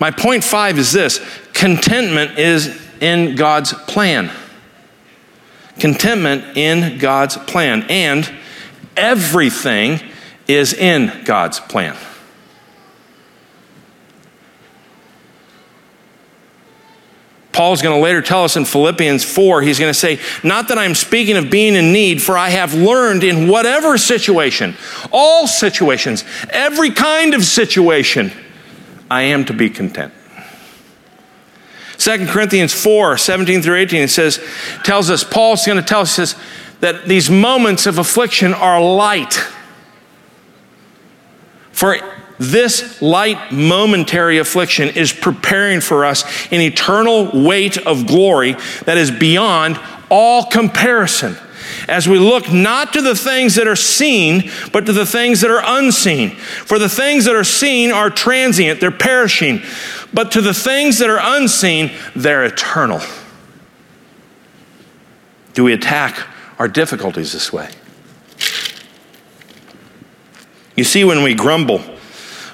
My 0.00 0.10
point 0.10 0.42
five 0.42 0.80
is 0.80 0.90
this 0.90 1.20
contentment 1.52 2.40
is 2.40 2.76
in 3.00 3.36
God's 3.36 3.72
plan. 3.72 4.32
Contentment 5.78 6.56
in 6.56 6.98
God's 6.98 7.36
plan. 7.36 7.84
And 7.88 8.28
everything 8.96 10.00
is 10.54 10.72
in 10.72 11.22
God's 11.24 11.60
plan. 11.60 11.96
Paul's 17.52 17.82
going 17.82 17.94
to 17.94 18.02
later 18.02 18.22
tell 18.22 18.44
us 18.44 18.56
in 18.56 18.64
Philippians 18.64 19.24
4, 19.24 19.60
he's 19.60 19.78
going 19.78 19.90
to 19.92 19.98
say, 19.98 20.20
Not 20.42 20.68
that 20.68 20.78
I'm 20.78 20.94
speaking 20.94 21.36
of 21.36 21.50
being 21.50 21.74
in 21.74 21.92
need, 21.92 22.22
for 22.22 22.38
I 22.38 22.48
have 22.48 22.74
learned 22.74 23.24
in 23.24 23.48
whatever 23.48 23.98
situation, 23.98 24.76
all 25.12 25.46
situations, 25.46 26.24
every 26.48 26.90
kind 26.90 27.34
of 27.34 27.44
situation, 27.44 28.32
I 29.10 29.22
am 29.22 29.44
to 29.46 29.52
be 29.52 29.68
content. 29.68 30.14
2 31.98 32.28
Corinthians 32.28 32.72
4, 32.72 33.18
17 33.18 33.60
through 33.60 33.76
18, 33.76 34.02
it 34.02 34.08
says, 34.08 34.42
tells 34.84 35.10
us, 35.10 35.22
Paul's 35.22 35.66
going 35.66 35.76
to 35.76 35.84
tell 35.84 36.00
us 36.00 36.34
that 36.80 37.06
these 37.06 37.28
moments 37.28 37.86
of 37.86 37.98
affliction 37.98 38.54
are 38.54 38.80
light. 38.80 39.38
For 41.80 41.96
this 42.36 43.00
light 43.00 43.52
momentary 43.52 44.36
affliction 44.36 44.90
is 44.90 45.14
preparing 45.14 45.80
for 45.80 46.04
us 46.04 46.24
an 46.52 46.60
eternal 46.60 47.30
weight 47.42 47.78
of 47.78 48.06
glory 48.06 48.52
that 48.84 48.98
is 48.98 49.10
beyond 49.10 49.80
all 50.10 50.44
comparison. 50.44 51.38
As 51.88 52.06
we 52.06 52.18
look 52.18 52.52
not 52.52 52.92
to 52.92 53.00
the 53.00 53.14
things 53.14 53.54
that 53.54 53.66
are 53.66 53.76
seen, 53.76 54.50
but 54.74 54.84
to 54.84 54.92
the 54.92 55.06
things 55.06 55.40
that 55.40 55.50
are 55.50 55.62
unseen. 55.64 56.32
For 56.32 56.78
the 56.78 56.90
things 56.90 57.24
that 57.24 57.34
are 57.34 57.44
seen 57.44 57.92
are 57.92 58.10
transient, 58.10 58.78
they're 58.78 58.90
perishing. 58.90 59.62
But 60.12 60.32
to 60.32 60.42
the 60.42 60.52
things 60.52 60.98
that 60.98 61.08
are 61.08 61.38
unseen, 61.38 61.92
they're 62.14 62.44
eternal. 62.44 63.00
Do 65.54 65.64
we 65.64 65.72
attack 65.72 66.26
our 66.58 66.68
difficulties 66.68 67.32
this 67.32 67.50
way? 67.50 67.70
You 70.80 70.84
see, 70.84 71.04
when 71.04 71.22
we 71.22 71.34
grumble, 71.34 71.82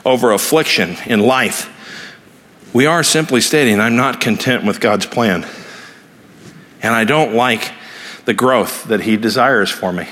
over 0.05 0.33
affliction 0.33 0.97
in 1.07 1.21
life, 1.21 1.71
we 2.73 2.85
are 2.85 3.05
simply 3.05 3.41
stating, 3.41 3.79
I'm 3.79 3.95
not 3.95 4.21
content 4.21 4.65
with 4.65 4.81
God's 4.81 5.07
plan. 5.07 5.47
And 6.83 6.93
I 6.93 7.05
don't 7.05 7.37
like 7.37 7.71
the 8.25 8.35
growth 8.35 8.83
that 8.87 9.03
He 9.03 9.17
desires 9.17 9.71
for 9.71 9.93
me. 9.93 10.09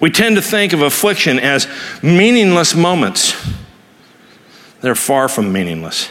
We 0.00 0.10
tend 0.10 0.34
to 0.34 0.42
think 0.42 0.72
of 0.72 0.82
affliction 0.82 1.38
as 1.38 1.68
meaningless 2.02 2.74
moments. 2.74 3.36
They're 4.80 4.96
far 4.96 5.28
from 5.28 5.52
meaningless. 5.52 6.10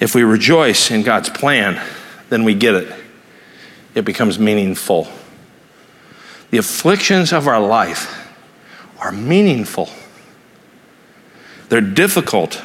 If 0.00 0.16
we 0.16 0.24
rejoice 0.24 0.90
in 0.90 1.04
God's 1.04 1.30
plan, 1.30 1.80
then 2.28 2.42
we 2.42 2.56
get 2.56 2.74
it. 2.74 2.92
It 3.94 4.04
becomes 4.04 4.36
meaningful. 4.36 5.06
The 6.50 6.58
afflictions 6.58 7.32
of 7.32 7.46
our 7.46 7.60
life 7.60 8.22
are 9.04 9.12
meaningful. 9.12 9.90
They're 11.68 11.82
difficult. 11.82 12.60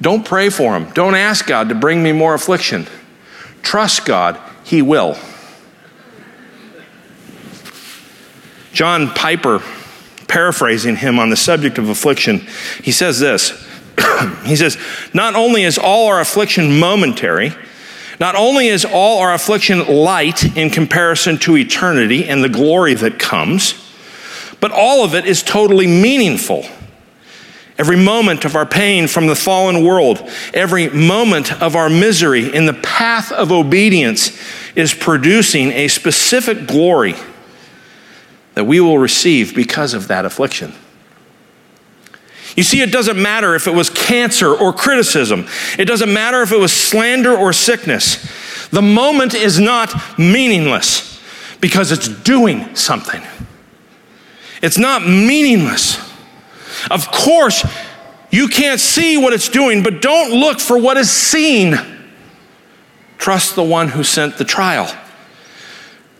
Don't 0.00 0.24
pray 0.24 0.48
for 0.48 0.78
them. 0.78 0.92
Don't 0.92 1.16
ask 1.16 1.46
God 1.46 1.68
to 1.70 1.74
bring 1.74 2.02
me 2.02 2.12
more 2.12 2.34
affliction. 2.34 2.86
Trust 3.62 4.06
God, 4.06 4.38
He 4.64 4.82
will. 4.82 5.16
John 8.72 9.08
Piper, 9.08 9.62
paraphrasing 10.28 10.96
him 10.96 11.18
on 11.18 11.30
the 11.30 11.36
subject 11.36 11.78
of 11.78 11.88
affliction, 11.88 12.46
he 12.82 12.92
says 12.92 13.18
this 13.18 13.66
He 14.44 14.54
says, 14.54 14.76
Not 15.14 15.34
only 15.34 15.62
is 15.62 15.78
all 15.78 16.08
our 16.08 16.20
affliction 16.20 16.78
momentary, 16.78 17.54
not 18.20 18.34
only 18.34 18.68
is 18.68 18.84
all 18.84 19.20
our 19.20 19.32
affliction 19.32 19.86
light 19.88 20.56
in 20.56 20.68
comparison 20.68 21.38
to 21.38 21.56
eternity 21.56 22.26
and 22.26 22.44
the 22.44 22.50
glory 22.50 22.92
that 22.94 23.18
comes, 23.18 23.85
but 24.60 24.72
all 24.72 25.04
of 25.04 25.14
it 25.14 25.26
is 25.26 25.42
totally 25.42 25.86
meaningful 25.86 26.64
Every 27.78 27.96
moment 27.96 28.46
of 28.46 28.56
our 28.56 28.64
pain 28.64 29.06
from 29.06 29.26
the 29.26 29.34
fallen 29.34 29.84
world, 29.84 30.26
every 30.54 30.88
moment 30.88 31.60
of 31.60 31.76
our 31.76 31.90
misery 31.90 32.54
in 32.54 32.64
the 32.64 32.72
path 32.72 33.30
of 33.30 33.52
obedience 33.52 34.30
is 34.74 34.94
producing 34.94 35.72
a 35.72 35.88
specific 35.88 36.66
glory 36.66 37.14
that 38.54 38.64
we 38.64 38.80
will 38.80 38.98
receive 38.98 39.54
because 39.54 39.92
of 39.92 40.08
that 40.08 40.24
affliction. 40.24 40.72
You 42.56 42.62
see, 42.62 42.80
it 42.80 42.90
doesn't 42.90 43.20
matter 43.20 43.54
if 43.54 43.66
it 43.66 43.74
was 43.74 43.90
cancer 43.90 44.54
or 44.54 44.72
criticism. 44.72 45.46
It 45.78 45.84
doesn't 45.84 46.10
matter 46.10 46.40
if 46.40 46.52
it 46.52 46.58
was 46.58 46.72
slander 46.72 47.36
or 47.36 47.52
sickness. 47.52 48.68
The 48.70 48.80
moment 48.80 49.34
is 49.34 49.60
not 49.60 50.18
meaningless 50.18 51.20
because 51.60 51.92
it's 51.92 52.08
doing 52.08 52.74
something. 52.74 53.22
It's 54.62 54.78
not 54.78 55.02
meaningless. 55.02 55.98
Of 56.90 57.10
course, 57.10 57.66
you 58.30 58.48
can't 58.48 58.80
see 58.80 59.16
what 59.16 59.32
it's 59.32 59.48
doing, 59.48 59.82
but 59.82 60.02
don't 60.02 60.32
look 60.32 60.60
for 60.60 60.78
what 60.78 60.96
is 60.96 61.10
seen. 61.10 61.76
Trust 63.18 63.56
the 63.56 63.62
one 63.62 63.88
who 63.88 64.04
sent 64.04 64.38
the 64.38 64.44
trial 64.44 64.86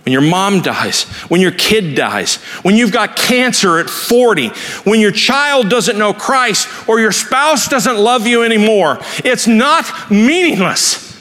when 0.07 0.13
your 0.13 0.23
mom 0.23 0.63
dies, 0.63 1.03
when 1.29 1.41
your 1.41 1.51
kid 1.51 1.97
dies, 1.97 2.37
when 2.63 2.77
you've 2.77 2.93
got 2.93 3.17
cancer 3.17 3.79
at 3.81 3.91
40, 3.91 4.51
when 4.85 5.01
your 5.01 5.11
child 5.11 5.69
doesn't 5.69 5.99
know 5.99 6.13
Christ 6.13 6.69
or 6.89 7.01
your 7.01 7.11
spouse 7.11 7.67
doesn't 7.67 7.97
love 7.97 8.25
you 8.25 8.45
anymore. 8.45 8.99
It's 9.25 9.49
not 9.49 10.09
meaningless, 10.09 11.21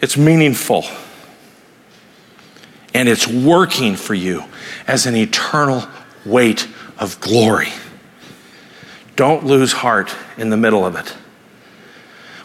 it's 0.00 0.16
meaningful. 0.16 0.84
And 2.94 3.08
it's 3.08 3.26
working 3.26 3.96
for 3.96 4.14
you 4.14 4.44
as 4.86 5.06
an 5.06 5.16
eternal 5.16 5.86
weight 6.26 6.68
of 6.98 7.20
glory. 7.20 7.68
Don't 9.16 9.44
lose 9.44 9.72
heart 9.72 10.14
in 10.36 10.50
the 10.50 10.56
middle 10.56 10.84
of 10.84 10.96
it. 10.96 11.14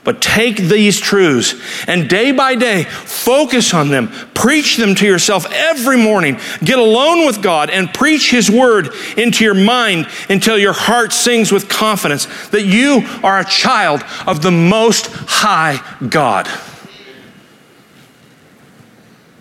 But 0.07 0.21
take 0.21 0.55
these 0.55 1.01
truths 1.01 1.53
and 1.85 2.09
day 2.09 2.31
by 2.31 2.55
day 2.55 2.85
focus 2.85 3.73
on 3.73 3.89
them. 3.89 4.07
Preach 4.33 4.77
them 4.77 4.95
to 4.95 5.05
yourself 5.05 5.45
every 5.51 5.97
morning. 6.01 6.39
Get 6.63 6.79
alone 6.79 7.25
with 7.25 7.41
God 7.41 7.69
and 7.69 7.93
preach 7.93 8.31
His 8.31 8.49
word 8.49 8.87
into 9.17 9.43
your 9.43 9.53
mind 9.53 10.07
until 10.29 10.57
your 10.57 10.71
heart 10.71 11.11
sings 11.11 11.51
with 11.51 11.67
confidence 11.67 12.25
that 12.51 12.63
you 12.63 13.01
are 13.21 13.41
a 13.41 13.43
child 13.43 14.01
of 14.25 14.41
the 14.41 14.51
Most 14.51 15.07
High 15.07 15.81
God. 16.07 16.47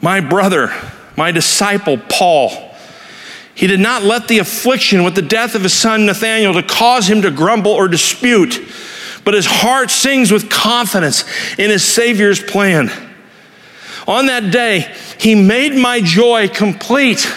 My 0.02 0.18
brother, 0.18 0.74
my 1.16 1.33
disciple 1.33 1.98
Paul, 1.98 2.74
he 3.55 3.66
did 3.66 3.81
not 3.81 4.02
let 4.02 4.29
the 4.29 4.38
affliction 4.38 5.02
with 5.02 5.14
the 5.14 5.22
death 5.22 5.55
of 5.55 5.62
his 5.62 5.72
son 5.72 6.07
Nathaniel 6.07 6.52
to 6.55 6.62
cause 6.62 7.09
him 7.09 7.22
to 7.22 7.31
grumble 7.31 7.72
or 7.72 7.88
dispute 7.88 8.61
but 9.26 9.35
his 9.35 9.44
heart 9.44 9.90
sings 9.90 10.31
with 10.31 10.48
confidence 10.48 11.24
in 11.59 11.68
his 11.68 11.83
Savior's 11.83 12.40
plan. 12.40 12.92
On 14.07 14.26
that 14.26 14.52
day, 14.52 14.94
he 15.18 15.35
made 15.35 15.74
my 15.74 16.00
joy 16.00 16.46
complete. 16.48 17.29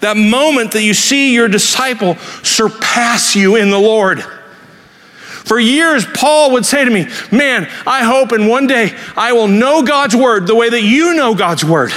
That 0.00 0.18
moment 0.18 0.72
that 0.72 0.82
you 0.82 0.92
see 0.92 1.32
your 1.32 1.48
disciple 1.48 2.16
surpass 2.42 3.34
you 3.34 3.56
in 3.56 3.70
the 3.70 3.78
Lord. 3.78 4.22
For 4.22 5.58
years, 5.58 6.04
Paul 6.04 6.52
would 6.52 6.66
say 6.66 6.84
to 6.84 6.90
me, 6.90 7.08
Man, 7.32 7.66
I 7.86 8.04
hope 8.04 8.32
in 8.32 8.46
one 8.46 8.66
day 8.66 8.94
I 9.16 9.32
will 9.32 9.48
know 9.48 9.82
God's 9.84 10.14
word 10.14 10.46
the 10.46 10.54
way 10.54 10.68
that 10.68 10.82
you 10.82 11.14
know 11.14 11.34
God's 11.34 11.64
word. 11.64 11.92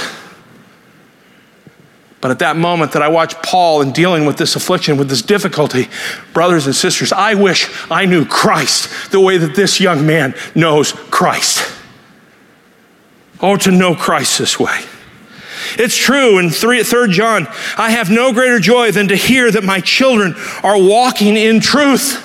But 2.20 2.32
at 2.32 2.40
that 2.40 2.56
moment 2.56 2.92
that 2.92 3.02
I 3.02 3.08
watched 3.08 3.42
Paul 3.42 3.80
in 3.80 3.92
dealing 3.92 4.26
with 4.26 4.38
this 4.38 4.56
affliction, 4.56 4.96
with 4.96 5.08
this 5.08 5.22
difficulty, 5.22 5.88
brothers 6.32 6.66
and 6.66 6.74
sisters, 6.74 7.12
I 7.12 7.34
wish 7.34 7.70
I 7.90 8.06
knew 8.06 8.24
Christ 8.24 9.12
the 9.12 9.20
way 9.20 9.38
that 9.38 9.54
this 9.54 9.80
young 9.80 10.04
man 10.04 10.34
knows 10.54 10.92
Christ. 10.92 11.72
Oh, 13.40 13.56
to 13.58 13.70
know 13.70 13.94
Christ 13.94 14.38
this 14.38 14.58
way. 14.58 14.80
It's 15.78 15.96
true 15.96 16.38
in 16.38 16.50
3, 16.50 16.82
3 16.82 17.12
John, 17.12 17.46
I 17.76 17.90
have 17.90 18.10
no 18.10 18.32
greater 18.32 18.58
joy 18.58 18.90
than 18.90 19.08
to 19.08 19.16
hear 19.16 19.50
that 19.50 19.62
my 19.62 19.80
children 19.80 20.34
are 20.64 20.80
walking 20.80 21.36
in 21.36 21.60
truth. 21.60 22.24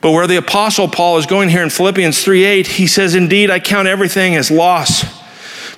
But 0.00 0.12
where 0.12 0.26
the 0.26 0.36
apostle 0.36 0.88
Paul 0.88 1.18
is 1.18 1.26
going 1.26 1.48
here 1.50 1.62
in 1.62 1.70
Philippians 1.70 2.22
3 2.22 2.44
8, 2.44 2.66
he 2.66 2.86
says, 2.86 3.14
Indeed, 3.14 3.50
I 3.50 3.58
count 3.58 3.88
everything 3.88 4.36
as 4.36 4.50
loss 4.50 5.17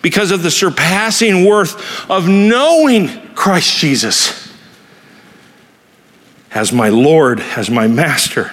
because 0.02 0.30
of 0.30 0.42
the 0.42 0.50
surpassing 0.50 1.44
worth 1.44 2.10
of 2.10 2.28
knowing 2.28 3.08
Christ 3.34 3.78
Jesus 3.78 4.50
as 6.52 6.72
my 6.72 6.88
Lord, 6.88 7.40
as 7.40 7.70
my 7.70 7.86
Master. 7.86 8.52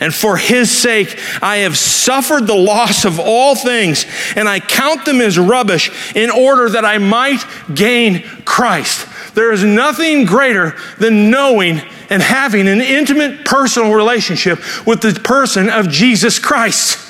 And 0.00 0.14
for 0.14 0.38
his 0.38 0.70
sake, 0.70 1.18
I 1.42 1.58
have 1.58 1.76
suffered 1.76 2.46
the 2.46 2.54
loss 2.54 3.04
of 3.04 3.20
all 3.20 3.54
things, 3.54 4.06
and 4.34 4.48
I 4.48 4.58
count 4.58 5.04
them 5.04 5.20
as 5.20 5.38
rubbish 5.38 5.90
in 6.16 6.30
order 6.30 6.70
that 6.70 6.86
I 6.86 6.96
might 6.98 7.44
gain 7.74 8.22
Christ. 8.46 9.06
There 9.34 9.52
is 9.52 9.62
nothing 9.62 10.24
greater 10.24 10.74
than 10.98 11.30
knowing 11.30 11.82
and 12.08 12.22
having 12.22 12.66
an 12.66 12.80
intimate 12.80 13.44
personal 13.44 13.92
relationship 13.92 14.58
with 14.86 15.02
the 15.02 15.12
person 15.20 15.68
of 15.68 15.88
Jesus 15.88 16.38
Christ 16.38 17.09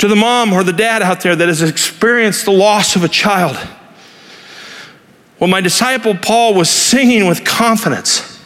to 0.00 0.08
the 0.08 0.16
mom 0.16 0.54
or 0.54 0.64
the 0.64 0.72
dad 0.72 1.02
out 1.02 1.20
there 1.20 1.36
that 1.36 1.48
has 1.48 1.60
experienced 1.60 2.46
the 2.46 2.50
loss 2.50 2.96
of 2.96 3.04
a 3.04 3.08
child. 3.08 3.54
What 5.36 5.48
my 5.48 5.60
disciple 5.60 6.14
Paul 6.14 6.54
was 6.54 6.70
singing 6.70 7.26
with 7.26 7.44
confidence 7.44 8.40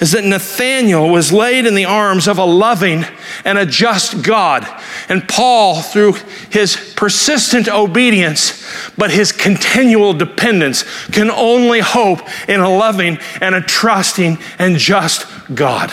is 0.00 0.12
that 0.12 0.24
Nathaniel 0.24 1.10
was 1.10 1.34
laid 1.34 1.66
in 1.66 1.74
the 1.74 1.84
arms 1.84 2.26
of 2.26 2.38
a 2.38 2.44
loving 2.44 3.04
and 3.44 3.58
a 3.58 3.66
just 3.66 4.22
God. 4.22 4.66
And 5.10 5.28
Paul, 5.28 5.82
through 5.82 6.14
his 6.48 6.94
persistent 6.96 7.68
obedience, 7.68 8.66
but 8.96 9.10
his 9.10 9.32
continual 9.32 10.14
dependence, 10.14 10.84
can 11.08 11.30
only 11.30 11.80
hope 11.80 12.20
in 12.48 12.60
a 12.60 12.74
loving 12.74 13.18
and 13.42 13.54
a 13.54 13.60
trusting 13.60 14.38
and 14.58 14.78
just 14.78 15.26
God. 15.54 15.92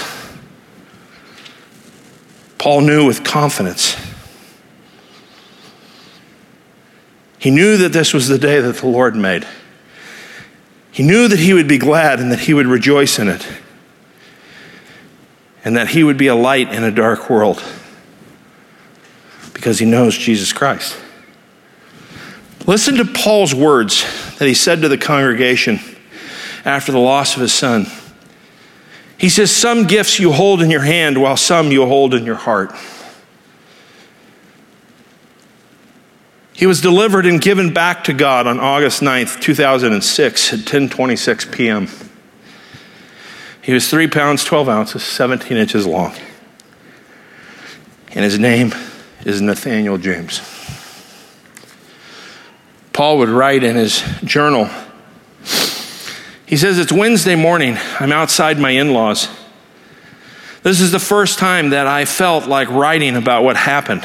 Paul 2.58 2.82
knew 2.82 3.06
with 3.06 3.26
confidence 3.26 4.07
He 7.40 7.52
knew 7.52 7.78
that 7.78 7.94
this 7.94 8.14
was 8.14 8.28
the 8.28 8.38
day 8.38 8.60
that 8.60 8.78
the 8.78 8.88
Lord 8.88 9.16
made. 9.16 9.48
He 10.92 11.04
knew 11.04 11.28
that 11.28 11.40
he 11.40 11.54
would 11.54 11.68
be 11.68 11.78
glad 11.78 12.20
and 12.20 12.32
that 12.32 12.40
he 12.40 12.54
would 12.54 12.66
rejoice 12.66 13.20
in 13.20 13.28
it, 13.28 13.48
and 15.64 15.76
that 15.76 15.90
he 15.90 16.04
would 16.04 16.18
be 16.18 16.28
a 16.28 16.36
light 16.36 16.74
in 16.74 16.84
a 16.84 16.92
dark 16.92 17.30
world 17.30 17.64
because 19.54 19.80
he 19.80 19.86
knows 19.86 20.18
Jesus 20.18 20.54
Christ. 20.54 20.98
Listen 22.66 22.96
to 22.96 23.06
Paul's 23.06 23.54
words 23.54 24.04
that 24.40 24.48
he 24.48 24.54
said 24.54 24.82
to 24.82 24.90
the 24.90 24.98
congregation 24.98 25.80
after 26.66 26.92
the 26.92 27.00
loss 27.00 27.36
of 27.36 27.42
his 27.42 27.54
son. 27.54 27.86
He 29.18 29.30
says, 29.30 29.52
Some 29.52 29.86
gifts 29.86 30.20
you 30.20 30.32
hold 30.32 30.62
in 30.62 30.70
your 30.70 30.82
hand, 30.82 31.20
while 31.20 31.38
some 31.38 31.72
you 31.72 31.86
hold 31.86 32.14
in 32.14 32.26
your 32.26 32.36
heart. 32.36 32.72
He 36.58 36.66
was 36.66 36.82
delivered 36.82 37.28
and 37.28 37.40
given 37.40 37.72
back 37.72 38.06
to 38.06 38.14
God 38.14 38.48
on 38.48 38.60
August 38.60 39.04
9th, 39.04 39.40
2006 39.40 40.54
at 40.54 40.60
10:26 40.62 41.52
p.m. 41.52 41.88
He 43.62 43.74
was 43.74 43.88
3 43.92 44.08
pounds 44.08 44.44
12 44.44 44.68
ounces, 44.68 45.04
17 45.04 45.56
inches 45.56 45.86
long. 45.86 46.16
And 48.16 48.24
his 48.24 48.40
name 48.40 48.74
is 49.24 49.40
Nathaniel 49.40 50.00
James. 50.00 50.42
Paul 52.92 53.20
would 53.20 53.30
write 53.30 53.64
in 53.64 53.76
his 53.76 54.04
journal. 54.24 54.68
He 56.48 56.58
says, 56.58 56.80
It's 56.80 56.92
Wednesday 56.92 57.36
morning. 57.36 57.78
I'm 58.00 58.12
outside 58.12 58.58
my 58.58 58.72
in 58.72 58.94
laws. 58.94 59.28
This 60.64 60.82
is 60.82 60.92
the 60.92 61.00
first 61.00 61.38
time 61.38 61.70
that 61.70 61.86
I 61.86 62.06
felt 62.06 62.48
like 62.48 62.68
writing 62.72 63.16
about 63.16 63.44
what 63.44 63.58
happened. 63.58 64.04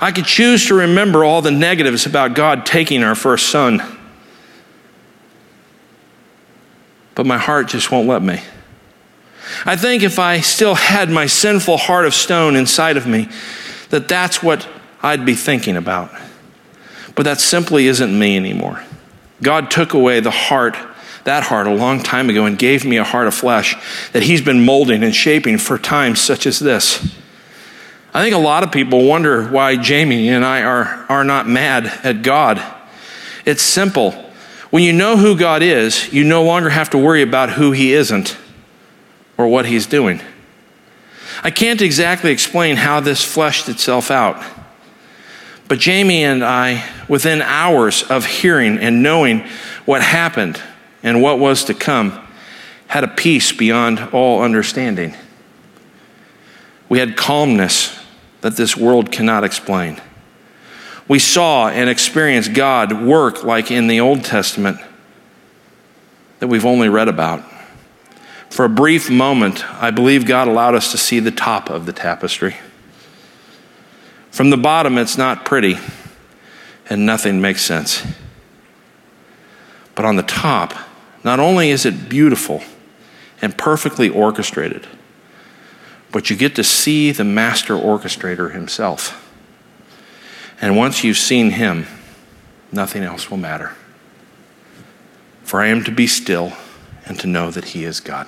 I 0.00 0.12
could 0.12 0.26
choose 0.26 0.66
to 0.66 0.74
remember 0.74 1.24
all 1.24 1.42
the 1.42 1.50
negatives 1.50 2.06
about 2.06 2.34
God 2.34 2.66
taking 2.66 3.02
our 3.02 3.14
first 3.14 3.48
son. 3.48 3.82
But 7.14 7.26
my 7.26 7.38
heart 7.38 7.68
just 7.68 7.90
won't 7.90 8.06
let 8.06 8.22
me. 8.22 8.42
I 9.64 9.76
think 9.76 10.02
if 10.02 10.18
I 10.18 10.40
still 10.40 10.74
had 10.74 11.08
my 11.08 11.26
sinful 11.26 11.76
heart 11.78 12.04
of 12.04 12.14
stone 12.14 12.56
inside 12.56 12.96
of 12.96 13.06
me, 13.06 13.28
that 13.90 14.08
that's 14.08 14.42
what 14.42 14.68
I'd 15.02 15.24
be 15.24 15.34
thinking 15.34 15.76
about. 15.76 16.10
But 17.14 17.22
that 17.22 17.40
simply 17.40 17.86
isn't 17.86 18.16
me 18.16 18.36
anymore. 18.36 18.84
God 19.42 19.70
took 19.70 19.94
away 19.94 20.20
the 20.20 20.30
heart, 20.30 20.76
that 21.24 21.44
heart, 21.44 21.66
a 21.66 21.74
long 21.74 22.02
time 22.02 22.28
ago 22.28 22.44
and 22.44 22.58
gave 22.58 22.84
me 22.84 22.98
a 22.98 23.04
heart 23.04 23.26
of 23.26 23.34
flesh 23.34 23.76
that 24.12 24.24
He's 24.24 24.42
been 24.42 24.64
molding 24.64 25.02
and 25.02 25.14
shaping 25.14 25.58
for 25.58 25.78
times 25.78 26.20
such 26.20 26.46
as 26.46 26.58
this. 26.58 27.16
I 28.16 28.22
think 28.22 28.34
a 28.34 28.38
lot 28.38 28.62
of 28.62 28.72
people 28.72 29.04
wonder 29.04 29.46
why 29.46 29.76
Jamie 29.76 30.30
and 30.30 30.42
I 30.42 30.62
are, 30.62 31.04
are 31.10 31.22
not 31.22 31.46
mad 31.46 31.84
at 32.02 32.22
God. 32.22 32.64
It's 33.44 33.60
simple. 33.60 34.12
When 34.70 34.82
you 34.82 34.94
know 34.94 35.18
who 35.18 35.36
God 35.36 35.60
is, 35.60 36.10
you 36.14 36.24
no 36.24 36.42
longer 36.42 36.70
have 36.70 36.88
to 36.90 36.98
worry 36.98 37.20
about 37.20 37.50
who 37.50 37.72
He 37.72 37.92
isn't 37.92 38.38
or 39.36 39.48
what 39.48 39.66
He's 39.66 39.84
doing. 39.84 40.22
I 41.44 41.50
can't 41.50 41.82
exactly 41.82 42.32
explain 42.32 42.76
how 42.76 43.00
this 43.00 43.22
fleshed 43.22 43.68
itself 43.68 44.10
out. 44.10 44.42
But 45.68 45.78
Jamie 45.78 46.24
and 46.24 46.42
I, 46.42 46.88
within 47.08 47.42
hours 47.42 48.02
of 48.04 48.24
hearing 48.24 48.78
and 48.78 49.02
knowing 49.02 49.40
what 49.84 50.00
happened 50.00 50.58
and 51.02 51.20
what 51.20 51.38
was 51.38 51.64
to 51.64 51.74
come, 51.74 52.26
had 52.86 53.04
a 53.04 53.08
peace 53.08 53.52
beyond 53.52 54.00
all 54.14 54.40
understanding. 54.40 55.14
We 56.88 56.98
had 56.98 57.14
calmness 57.14 58.04
that 58.40 58.56
this 58.56 58.76
world 58.76 59.10
cannot 59.10 59.44
explain. 59.44 60.00
We 61.08 61.18
saw 61.18 61.68
and 61.68 61.88
experienced 61.88 62.52
God 62.54 63.02
work 63.02 63.44
like 63.44 63.70
in 63.70 63.86
the 63.86 64.00
Old 64.00 64.24
Testament 64.24 64.78
that 66.40 66.48
we've 66.48 66.66
only 66.66 66.88
read 66.88 67.08
about. 67.08 67.44
For 68.50 68.64
a 68.64 68.68
brief 68.68 69.10
moment, 69.10 69.64
I 69.82 69.90
believe 69.90 70.26
God 70.26 70.48
allowed 70.48 70.74
us 70.74 70.90
to 70.92 70.98
see 70.98 71.20
the 71.20 71.30
top 71.30 71.70
of 71.70 71.86
the 71.86 71.92
tapestry. 71.92 72.56
From 74.30 74.50
the 74.50 74.56
bottom, 74.56 74.98
it's 74.98 75.16
not 75.16 75.44
pretty 75.44 75.78
and 76.88 77.06
nothing 77.06 77.40
makes 77.40 77.64
sense. 77.64 78.06
But 79.94 80.04
on 80.04 80.16
the 80.16 80.22
top, 80.22 80.74
not 81.24 81.40
only 81.40 81.70
is 81.70 81.84
it 81.86 82.08
beautiful 82.08 82.62
and 83.42 83.56
perfectly 83.56 84.08
orchestrated, 84.08 84.86
but 86.16 86.30
you 86.30 86.34
get 86.36 86.54
to 86.54 86.64
see 86.64 87.12
the 87.12 87.24
master 87.24 87.74
orchestrator 87.74 88.50
himself. 88.50 89.30
And 90.62 90.74
once 90.74 91.04
you've 91.04 91.18
seen 91.18 91.50
him, 91.50 91.86
nothing 92.72 93.02
else 93.02 93.30
will 93.30 93.36
matter. 93.36 93.74
For 95.42 95.60
I 95.60 95.66
am 95.66 95.84
to 95.84 95.90
be 95.90 96.06
still 96.06 96.54
and 97.04 97.20
to 97.20 97.26
know 97.26 97.50
that 97.50 97.66
he 97.66 97.84
is 97.84 98.00
God. 98.00 98.26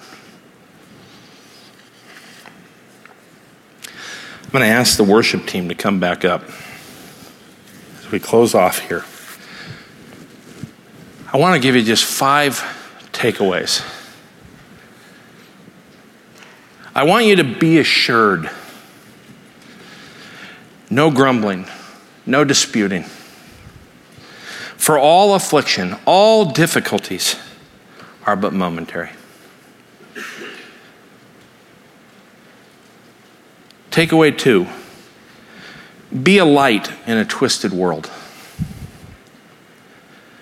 I'm 3.86 4.50
going 4.52 4.64
to 4.64 4.68
ask 4.68 4.98
the 4.98 5.04
worship 5.04 5.46
team 5.46 5.70
to 5.70 5.74
come 5.74 5.98
back 5.98 6.26
up 6.26 6.44
as 8.00 8.10
we 8.10 8.20
close 8.20 8.54
off 8.54 8.80
here. 8.80 9.06
I 11.32 11.38
want 11.38 11.54
to 11.54 11.66
give 11.66 11.74
you 11.74 11.82
just 11.82 12.04
five 12.04 12.60
takeaways. 13.12 13.82
I 16.98 17.04
want 17.04 17.26
you 17.26 17.36
to 17.36 17.44
be 17.44 17.78
assured 17.78 18.50
no 20.90 21.12
grumbling, 21.12 21.64
no 22.26 22.42
disputing. 22.42 23.04
For 24.76 24.98
all 24.98 25.34
affliction, 25.34 25.96
all 26.06 26.46
difficulties 26.46 27.36
are 28.26 28.34
but 28.34 28.52
momentary. 28.52 29.10
Takeaway 33.92 34.36
two 34.36 34.66
be 36.24 36.38
a 36.38 36.44
light 36.44 36.90
in 37.06 37.16
a 37.16 37.24
twisted 37.24 37.72
world 37.72 38.10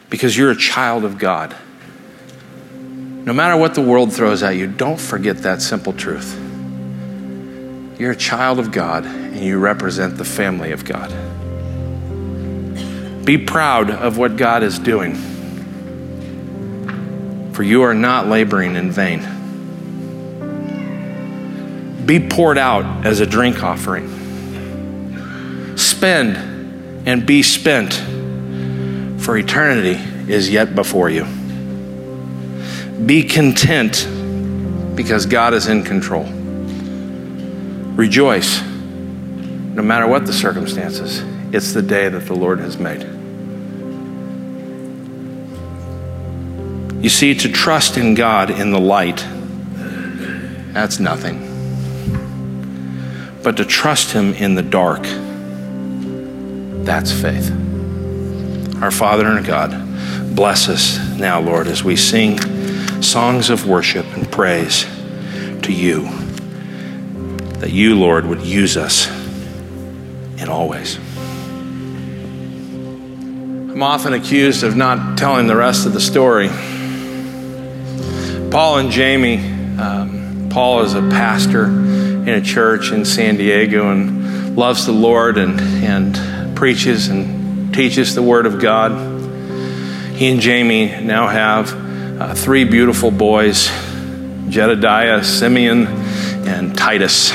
because 0.09 0.39
you're 0.39 0.53
a 0.53 0.57
child 0.57 1.05
of 1.05 1.19
God. 1.19 1.55
No 3.27 3.35
matter 3.35 3.59
what 3.59 3.75
the 3.75 3.83
world 3.83 4.15
throws 4.15 4.43
at 4.43 4.57
you, 4.57 4.67
don't 4.67 4.99
forget 4.99 5.37
that 5.43 5.61
simple 5.61 5.93
truth. 5.93 6.45
You're 7.99 8.13
a 8.13 8.17
child 8.17 8.59
of 8.59 8.73
God 8.73 9.07
and 9.07 9.41
you 9.41 9.59
represent 9.59 10.19
the 10.19 10.25
family 10.25 10.73
of 10.73 10.85
God. 10.85 11.11
Be 13.25 13.39
proud 13.39 13.91
of 13.91 14.19
what 14.19 14.37
God 14.37 14.63
is 14.63 14.79
doing, 14.79 15.15
for 17.53 17.63
you 17.63 17.83
are 17.83 17.95
not 17.95 18.29
laboring 18.29 18.77
in 18.77 18.91
vain. 18.91 19.21
Be 22.05 22.21
poured 22.21 22.59
out 22.59 23.07
as 23.07 23.21
a 23.21 23.27
drink 23.27 23.63
offering. 23.65 24.13
Spend 25.77 26.37
and 27.09 27.27
be 27.27 27.43
spent, 27.43 27.95
for 29.23 29.39
eternity 29.39 29.99
is 30.31 30.51
yet 30.51 30.75
before 30.75 31.09
you. 31.09 31.25
Be 33.07 33.23
content 33.23 34.07
because 34.95 35.25
God 35.25 35.55
is 35.55 35.67
in 35.67 35.83
control. 35.83 36.36
Rejoice 37.97 38.61
no 38.63 39.83
matter 39.83 40.07
what 40.07 40.27
the 40.27 40.33
circumstances. 40.33 41.23
It's 41.53 41.73
the 41.73 41.83
day 41.83 42.09
that 42.09 42.27
the 42.27 42.35
Lord 42.35 42.61
has 42.61 42.77
made. 42.79 43.03
You 47.03 47.09
see, 47.09 47.35
to 47.35 47.51
trust 47.51 47.97
in 47.97 48.15
God 48.15 48.51
in 48.51 48.71
the 48.71 48.81
light, 48.81 49.25
that's 50.73 50.99
nothing. 50.99 51.43
But 53.43 53.57
to 53.59 53.65
trust 53.65 54.13
Him 54.13 54.35
in 54.35 54.57
the 54.57 54.63
dark, 54.63 55.03
that's 56.85 57.13
faith. 57.13 57.51
Our 58.83 58.91
Father 58.91 59.27
and 59.27 59.47
God, 59.47 59.71
bless 60.35 60.69
us 60.69 60.99
now, 61.19 61.41
Lord, 61.41 61.67
as 61.67 61.85
we 61.85 61.97
sing 61.97 62.39
songs 63.01 63.51
of 63.51 63.67
worship 63.67 64.07
and 64.17 64.31
praise 64.31 64.85
to 65.63 65.73
you. 65.73 66.16
That 67.61 67.71
you, 67.71 67.99
Lord, 67.99 68.27
would 68.27 68.43
use 68.43 68.77
us 68.77 69.09
in 70.41 70.49
all 70.49 70.69
ways. 70.69 70.99
I'm 73.77 73.83
often 73.83 74.15
accused 74.15 74.63
of 74.63 74.75
not 74.75 75.19
telling 75.19 75.47
the 75.47 75.57
rest 75.57 75.85
of 75.87 75.93
the 75.93 76.01
story. 76.01 76.49
Paul 78.51 78.79
and 78.79 78.91
Jamie, 78.91 79.37
um, 79.79 80.49
Paul 80.51 80.83
is 80.83 80.95
a 80.95 81.03
pastor 81.03 81.67
in 81.67 82.29
a 82.29 82.41
church 82.41 82.91
in 82.91 83.05
San 83.05 83.37
Diego 83.37 83.91
and 83.91 84.57
loves 84.57 84.87
the 84.87 84.93
Lord 84.93 85.37
and, 85.37 85.61
and 85.61 86.57
preaches 86.57 87.09
and 87.09 87.75
teaches 87.75 88.15
the 88.15 88.23
Word 88.23 88.47
of 88.47 88.61
God. 88.61 88.93
He 90.15 90.29
and 90.29 90.41
Jamie 90.41 90.87
now 91.03 91.29
have 91.29 91.75
uh, 92.19 92.35
three 92.35 92.65
beautiful 92.65 93.11
boys 93.11 93.71
Jedediah, 94.49 95.23
Simeon, 95.23 95.87
and 96.47 96.75
Titus. 96.75 97.31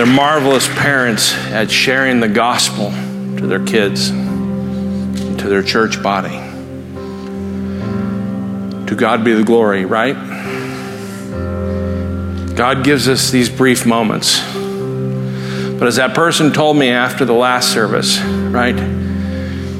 They're 0.00 0.06
marvelous 0.06 0.66
parents 0.66 1.34
at 1.34 1.70
sharing 1.70 2.20
the 2.20 2.28
gospel 2.28 2.90
to 2.90 3.46
their 3.46 3.62
kids, 3.62 4.08
to 4.08 5.44
their 5.46 5.62
church 5.62 6.02
body. 6.02 6.38
To 8.86 8.94
God 8.96 9.24
be 9.24 9.34
the 9.34 9.44
glory, 9.44 9.84
right? 9.84 10.14
God 12.56 12.82
gives 12.82 13.08
us 13.08 13.30
these 13.30 13.50
brief 13.50 13.84
moments. 13.84 14.40
But 14.40 15.86
as 15.86 15.96
that 15.96 16.14
person 16.14 16.50
told 16.54 16.78
me 16.78 16.88
after 16.88 17.26
the 17.26 17.34
last 17.34 17.70
service, 17.70 18.18
right? 18.22 18.78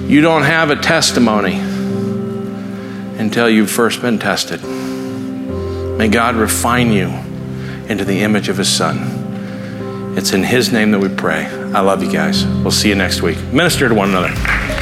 You 0.07 0.21
don't 0.21 0.43
have 0.43 0.69
a 0.69 0.77
testimony 0.77 1.55
until 3.19 3.49
you've 3.49 3.71
first 3.71 4.03
been 4.03 4.19
tested. 4.19 4.63
May 4.63 6.09
God 6.09 6.35
refine 6.35 6.93
you 6.93 7.09
into 7.89 8.05
the 8.05 8.21
image 8.21 8.51
of 8.51 8.59
His 8.59 8.69
Son. 8.69 9.10
It's 10.17 10.33
in 10.33 10.43
His 10.43 10.73
name 10.73 10.91
that 10.91 10.99
we 10.99 11.09
pray. 11.09 11.47
I 11.75 11.81
love 11.81 12.03
you 12.03 12.11
guys. 12.11 12.45
We'll 12.47 12.71
see 12.71 12.89
you 12.89 12.95
next 12.95 13.23
week. 13.23 13.39
Minister 13.53 13.89
to 13.89 13.95
one 13.95 14.11
another. 14.11 14.80